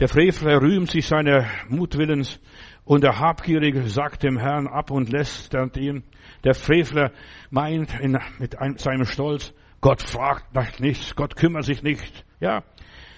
[0.00, 2.40] der Frevler rühmt sich seiner Mutwillens
[2.84, 6.04] und der Habgierige sagt dem Herrn ab und lästert ihn.
[6.42, 7.12] Der Frevler
[7.50, 12.24] meint in, mit einem, seinem Stolz, Gott fragt nach nichts, Gott kümmert sich nicht.
[12.40, 12.64] Ja,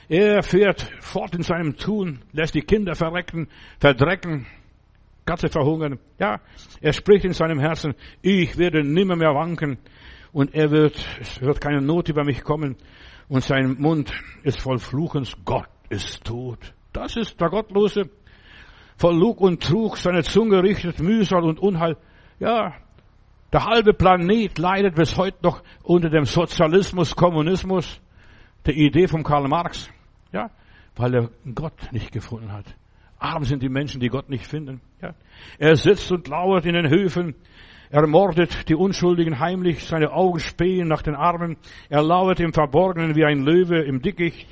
[0.08, 4.46] er fährt fort in seinem Tun, lässt die Kinder verrecken, verdrecken.
[5.24, 6.00] Katze verhungern.
[6.18, 6.40] Ja,
[6.80, 9.78] er spricht in seinem Herzen, ich werde nimmer mehr wanken
[10.32, 12.76] und er wird, es wird keine Not über mich kommen
[13.28, 14.12] und sein Mund
[14.42, 15.36] ist voll Fluchens.
[15.44, 16.74] Gott ist tot.
[16.92, 18.10] Das ist der Gottlose.
[18.96, 21.96] Voll Lug und Trug, seine Zunge richtet Mühsal und Unheil.
[22.38, 22.74] Ja,
[23.52, 28.00] der halbe Planet leidet bis heute noch unter dem Sozialismus, Kommunismus,
[28.64, 29.90] der Idee von Karl Marx.
[30.32, 30.50] Ja,
[30.96, 32.64] weil er Gott nicht gefunden hat.
[33.18, 34.80] Arm sind die Menschen, die Gott nicht finden.
[35.00, 35.14] Ja.
[35.58, 37.34] Er sitzt und lauert in den Höfen.
[37.90, 39.84] Er mordet die Unschuldigen heimlich.
[39.84, 41.56] Seine Augen spähen nach den Armen.
[41.88, 44.48] Er lauert im Verborgenen wie ein Löwe im Dickicht.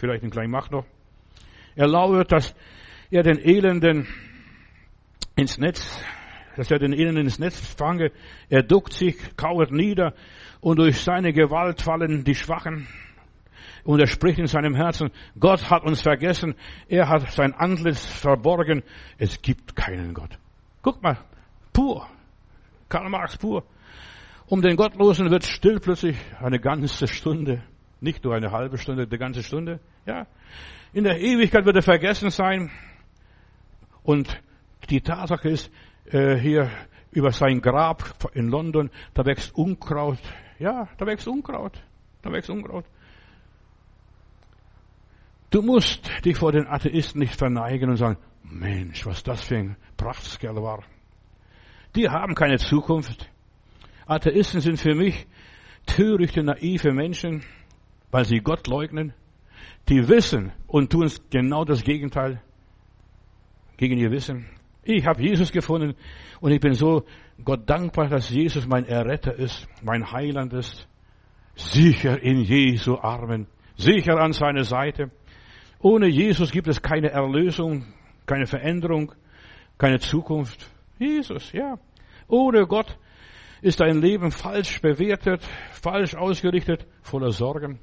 [0.00, 0.86] Vielleicht ein kleiner Macht noch.
[1.76, 2.54] Er lauert, dass
[3.10, 4.08] er den Elenden
[5.36, 6.02] ins Netz,
[6.56, 8.10] dass er den Elenden ins Netz fange.
[8.48, 10.14] Er duckt sich, kauert nieder
[10.62, 12.88] und durch seine Gewalt fallen die Schwachen.
[13.84, 16.54] Und er spricht in seinem Herzen, Gott hat uns vergessen,
[16.88, 18.82] er hat sein Antlitz verborgen,
[19.18, 20.38] es gibt keinen Gott.
[20.80, 21.18] Guck mal,
[21.74, 22.08] pur,
[22.88, 23.64] Karl Marx pur.
[24.46, 27.62] Um den Gottlosen wird still plötzlich eine ganze Stunde,
[28.00, 30.26] nicht nur eine halbe Stunde, eine ganze Stunde, ja.
[30.92, 32.70] In der Ewigkeit wird er vergessen sein.
[34.02, 34.42] Und
[34.88, 35.70] die Tatsache ist,
[36.06, 36.70] äh, hier
[37.12, 40.18] über sein Grab in London, da wächst Unkraut.
[40.58, 41.82] Ja, da wächst Unkraut.
[42.22, 42.84] Da wächst Unkraut.
[45.50, 49.76] Du musst dich vor den Atheisten nicht verneigen und sagen, Mensch, was das für ein
[49.96, 50.84] Prachtskerl war.
[51.96, 53.28] Die haben keine Zukunft.
[54.06, 55.26] Atheisten sind für mich
[55.86, 57.42] törichte, naive Menschen,
[58.10, 59.12] weil sie Gott leugnen.
[59.88, 62.42] Die wissen und tun genau das Gegenteil
[63.76, 64.46] gegen ihr Wissen.
[64.82, 65.94] Ich habe Jesus gefunden
[66.40, 67.04] und ich bin so
[67.44, 70.86] Gott dankbar, dass Jesus mein Erretter ist, mein Heiland ist.
[71.54, 73.46] Sicher in Jesu Armen,
[73.76, 75.10] sicher an seiner Seite.
[75.80, 77.86] Ohne Jesus gibt es keine Erlösung,
[78.26, 79.12] keine Veränderung,
[79.78, 80.70] keine Zukunft.
[80.98, 81.78] Jesus, ja.
[82.28, 82.98] Ohne Gott
[83.62, 85.42] ist dein Leben falsch bewertet,
[85.72, 87.80] falsch ausgerichtet, voller Sorgen.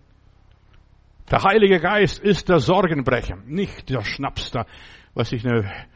[1.29, 4.65] Der Heilige Geist ist der Sorgenbrecher, nicht der Schnaps da,
[5.13, 5.87] was ich in der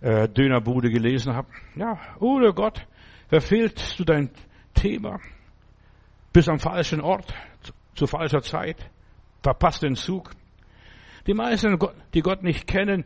[0.00, 1.46] äh, Dönerbude gelesen habe.
[1.76, 2.86] Ja, ohne Gott
[3.28, 4.30] verfehlst du dein
[4.74, 5.20] Thema,
[6.32, 7.32] bist am falschen Ort,
[7.94, 8.90] zu falscher Zeit,
[9.42, 10.30] verpasst den Zug.
[11.26, 11.78] Die meisten,
[12.12, 13.04] die Gott nicht kennen,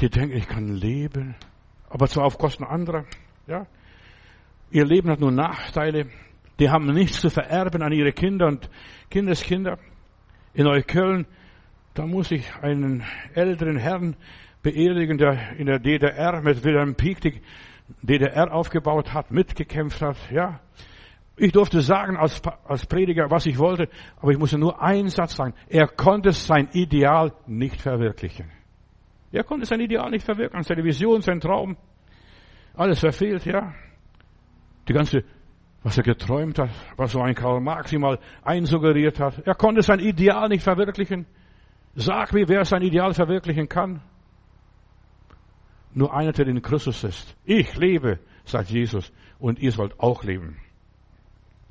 [0.00, 1.36] die denken, ich kann leben,
[1.88, 3.04] aber zwar auf Kosten anderer.
[3.46, 3.66] Ja,
[4.72, 6.06] ihr Leben hat nur Nachteile.
[6.58, 8.68] Die haben nichts zu vererben an ihre Kinder und
[9.08, 9.78] Kindeskinder.
[10.54, 11.26] In Neukölln,
[11.94, 13.02] da muss ich einen
[13.34, 14.16] älteren Herrn
[14.62, 17.40] beerdigen, der in der DDR mit Wilhelm Pieck die
[18.02, 20.16] DDR aufgebaut hat, mitgekämpft hat.
[20.30, 20.60] Ja,
[21.36, 23.88] ich durfte sagen als, als Prediger, was ich wollte,
[24.20, 25.54] aber ich musste nur einen Satz sagen.
[25.68, 28.50] Er konnte sein Ideal nicht verwirklichen.
[29.32, 31.78] Er konnte sein Ideal nicht verwirklichen, seine Vision, sein Traum.
[32.74, 33.74] Alles verfehlt, ja.
[34.86, 35.24] Die ganze,
[35.82, 39.46] was er geträumt hat, was so ein Karl Marx ihm mal einsuggeriert hat.
[39.46, 41.26] Er konnte sein Ideal nicht verwirklichen.
[41.94, 44.00] Sag mir, wer sein Ideal verwirklichen kann.
[45.94, 47.36] Nur einer, der in Christus ist.
[47.44, 50.56] Ich lebe, sagt Jesus, und ihr sollt auch leben.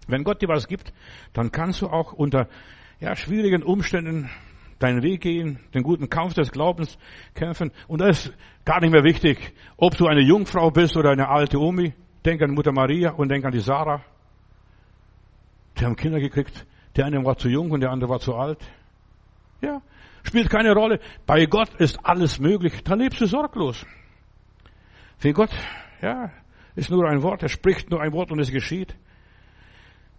[0.08, 0.94] Wenn Gott dir was gibt,
[1.34, 2.48] dann kannst du auch unter
[3.00, 4.30] ja, schwierigen Umständen
[4.78, 6.98] deinen Weg gehen, den guten Kampf des Glaubens
[7.34, 7.72] kämpfen.
[7.88, 8.34] Und das ist
[8.66, 11.94] gar nicht mehr wichtig, ob du eine Jungfrau bist oder eine alte Omi.
[12.26, 14.04] Denk an Mutter Maria und denk an die Sarah.
[15.78, 16.66] Die haben Kinder gekriegt.
[16.96, 18.60] Der eine war zu jung und der andere war zu alt.
[19.62, 19.82] Ja,
[20.24, 21.00] spielt keine Rolle.
[21.26, 22.84] Bei Gott ist alles möglich.
[22.84, 23.86] Da lebst du sorglos.
[25.18, 25.52] Für Gott,
[26.02, 26.32] ja,
[26.76, 27.44] ist nur ein Wort.
[27.44, 28.96] Er spricht nur ein Wort und es geschieht.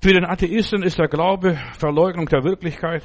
[0.01, 3.03] Für den Atheisten ist der Glaube Verleugnung der Wirklichkeit,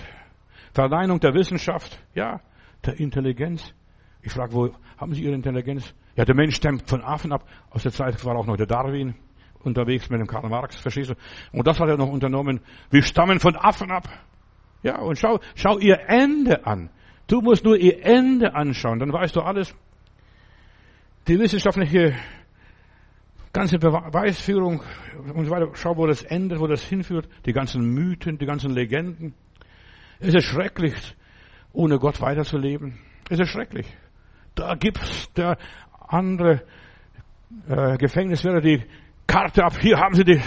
[0.73, 2.41] Verneinung der Wissenschaft, ja,
[2.85, 3.73] der Intelligenz.
[4.21, 5.93] Ich frage, wo haben Sie Ihre Intelligenz?
[6.17, 7.47] Ja, der Mensch stammt von Affen ab.
[7.69, 9.13] Aus der Zeit war auch noch der Darwin
[9.59, 11.15] unterwegs mit dem Karl Marx, verstehst du?
[11.51, 12.59] Und das hat er noch unternommen.
[12.89, 14.09] Wir stammen von Affen ab.
[14.81, 16.89] Ja, und schau, schau ihr Ende an.
[17.27, 19.75] Du musst nur ihr Ende anschauen, dann weißt du alles.
[21.27, 22.15] Die wissenschaftliche
[23.53, 24.81] ganze Beweisführung
[25.33, 25.69] und so weiter.
[25.73, 27.27] Schau, wo das endet, wo das hinführt.
[27.45, 29.35] Die ganzen Mythen, die ganzen Legenden.
[30.19, 30.95] Es ist schrecklich,
[31.73, 32.97] ohne Gott weiterzuleben.
[33.29, 33.87] Es ist schrecklich.
[34.57, 35.57] Da gibt's der
[36.07, 36.63] andere
[37.67, 38.83] äh, Gefängniswärter die
[39.25, 39.77] Karte ab.
[39.79, 40.41] Hier haben Sie die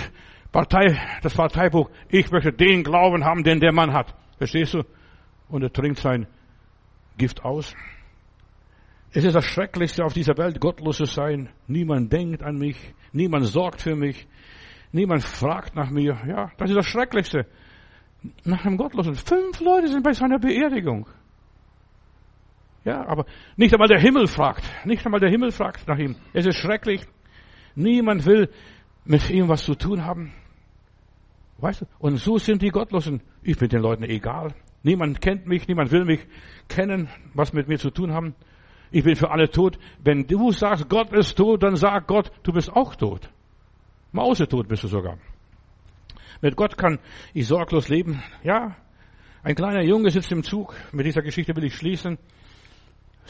[0.52, 1.90] Partei, das Parteibuch.
[2.08, 4.14] Ich möchte den Glauben haben, den der Mann hat.
[4.38, 4.82] Verstehst du?
[5.48, 6.26] Und er trinkt sein
[7.16, 7.74] Gift aus.
[9.12, 11.48] Es ist das Schrecklichste auf dieser Welt, gottlos zu sein.
[11.66, 12.76] Niemand denkt an mich,
[13.12, 14.26] niemand sorgt für mich,
[14.92, 16.16] niemand fragt nach mir.
[16.26, 17.46] Ja, das ist das Schrecklichste.
[18.44, 19.14] Nach einem Gottlosen.
[19.14, 21.08] Fünf Leute sind bei seiner Beerdigung.
[22.84, 23.26] Ja, aber
[23.56, 24.64] nicht einmal der Himmel fragt.
[24.84, 26.16] Nicht einmal der Himmel fragt nach ihm.
[26.32, 27.02] Es ist schrecklich.
[27.74, 28.48] Niemand will
[29.04, 30.32] mit ihm was zu tun haben.
[31.58, 31.86] Weißt du?
[31.98, 33.22] Und so sind die Gottlosen.
[33.42, 34.54] Ich bin den Leuten egal.
[34.82, 36.26] Niemand kennt mich, niemand will mich
[36.68, 38.34] kennen, was mit mir zu tun haben.
[38.90, 39.78] Ich bin für alle tot.
[40.02, 43.30] Wenn du sagst, Gott ist tot, dann sag Gott, du bist auch tot.
[44.12, 45.18] Mausetot bist du sogar.
[46.40, 46.98] Mit Gott kann
[47.34, 48.22] ich sorglos leben.
[48.42, 48.74] Ja,
[49.42, 50.74] ein kleiner Junge sitzt im Zug.
[50.92, 52.18] Mit dieser Geschichte will ich schließen.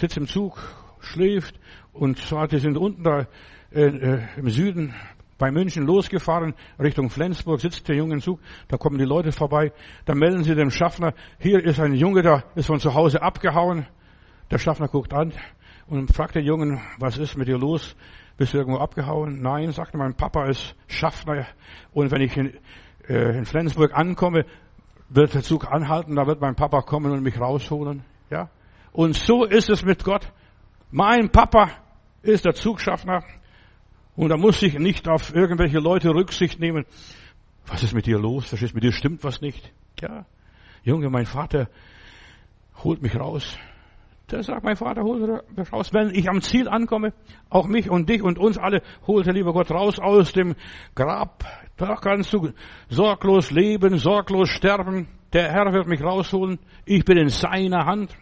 [0.01, 0.59] Sitzt im Zug,
[1.01, 1.61] schläft
[1.93, 3.27] und zwar, die sind unten da
[3.71, 4.95] äh, äh, im Süden
[5.37, 9.75] bei München losgefahren, Richtung Flensburg, sitzt der Junge im Zug, da kommen die Leute vorbei,
[10.07, 13.87] da melden sie dem Schaffner, hier ist ein Junge, der ist von zu Hause abgehauen.
[14.51, 15.35] Der Schaffner guckt an
[15.87, 17.95] und fragt den Jungen, was ist mit dir los?
[18.39, 19.43] Bist du irgendwo abgehauen?
[19.43, 21.47] Nein, sagt mein Papa ist Schaffner
[21.93, 22.55] und wenn ich in,
[23.07, 24.47] äh, in Flensburg ankomme,
[25.11, 28.03] wird der Zug anhalten, da wird mein Papa kommen und mich rausholen.
[28.31, 28.49] Ja?
[28.93, 30.31] Und so ist es mit Gott.
[30.91, 31.71] Mein Papa
[32.23, 33.25] ist der Zugschaffner
[34.17, 36.85] und da muss ich nicht auf irgendwelche Leute Rücksicht nehmen.
[37.67, 38.49] Was ist mit dir los?
[38.49, 39.73] Verstehst mit dir stimmt was nicht?
[40.01, 40.27] Ja.
[40.83, 41.69] Junge, mein Vater
[42.83, 43.57] holt mich raus.
[44.31, 45.93] Der sagt, mein Vater holt mich raus.
[45.93, 47.13] Wenn ich am Ziel ankomme,
[47.49, 50.55] auch mich und dich und uns alle, holt der liebe Gott raus aus dem
[50.95, 51.45] Grab.
[51.77, 52.53] Da kannst du
[52.89, 55.09] sorglos leben, sorglos sterben.
[55.33, 56.59] Der Herr wird mich rausholen.
[56.85, 58.15] Ich bin in seiner Hand.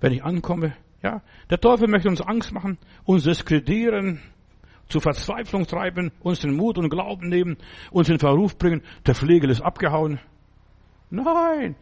[0.00, 1.22] Wenn ich ankomme, ja.
[1.50, 4.20] Der Teufel möchte uns Angst machen, uns diskreditieren,
[4.88, 7.56] zu Verzweiflung treiben, uns den Mut und Glauben nehmen,
[7.90, 10.20] uns in Verruf bringen, der Flegel ist abgehauen.
[11.10, 11.76] Nein,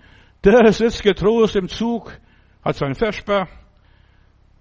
[0.45, 2.13] der sitzt getrost im Zug,
[2.65, 3.49] hat seinen Versper,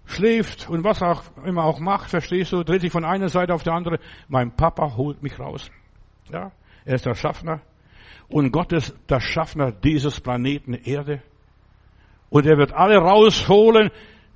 [0.05, 3.63] schläft und was auch immer auch macht, verstehst du, dreht sich von einer Seite auf
[3.63, 3.99] die andere.
[4.27, 5.71] Mein Papa holt mich raus.
[6.31, 6.51] Ja,
[6.85, 7.61] er ist der Schaffner
[8.27, 11.21] und Gott ist der Schaffner dieses Planeten Erde.
[12.31, 13.91] Und er wird alle rausholen,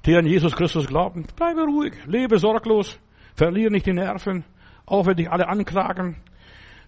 [0.05, 1.25] die an Jesus Christus glauben.
[1.35, 2.99] Bleibe ruhig, lebe sorglos.
[3.35, 4.43] Verliere nicht die Nerven,
[4.85, 6.17] auch wenn dich alle anklagen,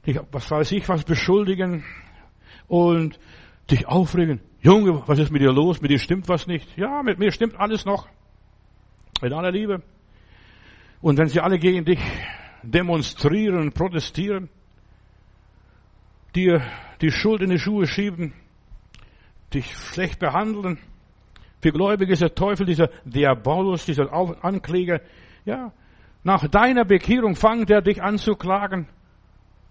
[0.05, 1.85] dich, was weiß ich, was beschuldigen
[2.67, 3.17] und
[3.71, 4.41] dich aufregen.
[4.59, 5.81] Junge, was ist mit dir los?
[5.81, 6.77] Mit dir stimmt was nicht.
[6.77, 8.09] Ja, mit mir stimmt alles noch.
[9.21, 9.81] In aller Liebe.
[11.01, 11.99] Und wenn sie alle gegen dich
[12.63, 14.49] demonstrieren protestieren,
[16.35, 16.61] dir
[16.99, 18.33] die Schuld in die Schuhe schieben,
[19.53, 20.79] dich schlecht behandeln,
[21.61, 25.01] für Gläubige ist der Teufel, dieser Diabolus, dieser Ankläger,
[25.45, 25.71] ja,
[26.23, 28.87] nach deiner Bekehrung fangt er dich an zu klagen.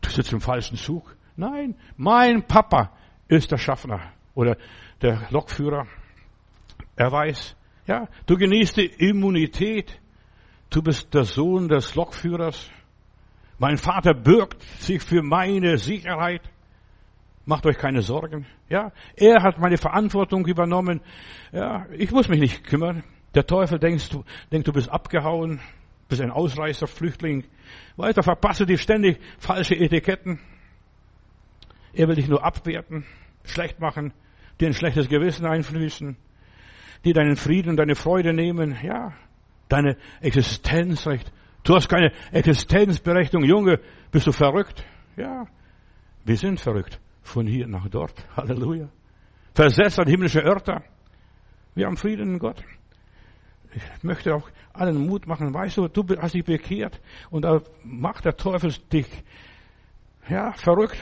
[0.01, 1.17] Du sitzt im falschen Zug.
[1.37, 2.93] Nein, mein Papa
[3.29, 4.01] ist der Schaffner
[4.35, 4.57] oder
[5.03, 5.87] der Lokführer.
[6.97, 7.57] Er weiß,
[7.87, 10.01] ja, du genießt die Immunität.
[10.71, 12.71] Du bist der Sohn des Lokführers.
[13.59, 16.43] Mein Vater bürgt sich für meine Sicherheit.
[17.45, 18.47] Macht euch keine Sorgen.
[18.69, 21.01] Ja, er hat meine Verantwortung übernommen.
[21.53, 23.05] Ja, ich muss mich nicht kümmern.
[23.35, 25.61] Der Teufel denkt, du, denkt, du bist abgehauen
[26.09, 27.45] bist ein Ausreißer, Flüchtling.
[27.97, 30.39] Weiter verpasse dich ständig falsche Etiketten.
[31.93, 33.05] Er will dich nur abwerten,
[33.45, 34.13] schlecht machen,
[34.61, 36.17] dir ein schlechtes Gewissen einfließen,
[37.05, 39.15] dir deinen Frieden und deine Freude nehmen, ja,
[39.69, 41.33] deine Existenzrecht.
[41.65, 43.81] Du hast keine Existenzberechtigung, Junge,
[44.13, 44.85] bist du verrückt?
[45.17, 45.47] Ja,
[46.25, 47.01] wir sind verrückt.
[47.27, 48.15] Von hier nach dort.
[48.37, 48.89] Halleluja.
[49.55, 50.83] Versetzt an himmlische Örter.
[51.75, 52.63] Wir haben Frieden in Gott
[53.77, 55.53] ich möchte auch allen Mut machen.
[55.53, 57.01] Weißt du, du hast dich bekehrt
[57.31, 59.07] und da macht der Teufel dich,
[60.29, 60.99] ja, verrückt.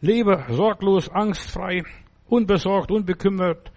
[0.00, 1.82] Lebe sorglos, angstfrei,
[2.26, 3.72] unbesorgt, unbekümmert.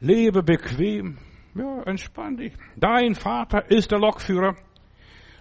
[0.00, 1.18] Lebe bequem.
[1.54, 2.54] Ja, entspann dich.
[2.76, 4.54] Dein Vater ist der Lokführer.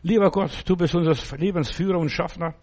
[0.01, 2.55] Lieber Gott, du bist unser Lebensführer und Schaffner.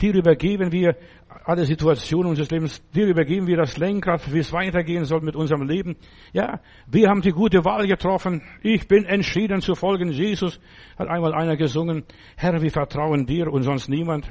[0.00, 0.96] Dir übergeben wir
[1.44, 2.82] alle Situationen unseres Lebens.
[2.94, 5.96] Dir übergeben wir das Lenkrad, wie es weitergehen soll mit unserem Leben.
[6.32, 8.42] Ja, wir haben die gute Wahl getroffen.
[8.62, 10.10] Ich bin entschieden zu folgen.
[10.10, 10.60] Jesus
[10.98, 12.04] hat einmal einer gesungen.
[12.36, 14.28] Herr, wir vertrauen dir und sonst niemand.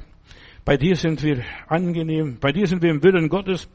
[0.64, 2.38] Bei dir sind wir angenehm.
[2.40, 3.68] Bei dir sind wir im Willen Gottes.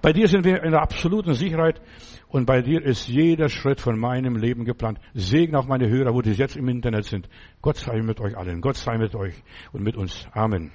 [0.00, 1.80] Bei dir sind wir in der absoluten Sicherheit.
[2.28, 5.00] Und bei dir ist jeder Schritt von meinem Leben geplant.
[5.14, 7.28] Segen auf meine Hörer, wo die jetzt im Internet sind.
[7.62, 8.60] Gott sei mit euch allen.
[8.60, 9.34] Gott sei mit euch
[9.72, 10.28] und mit uns.
[10.32, 10.70] Amen.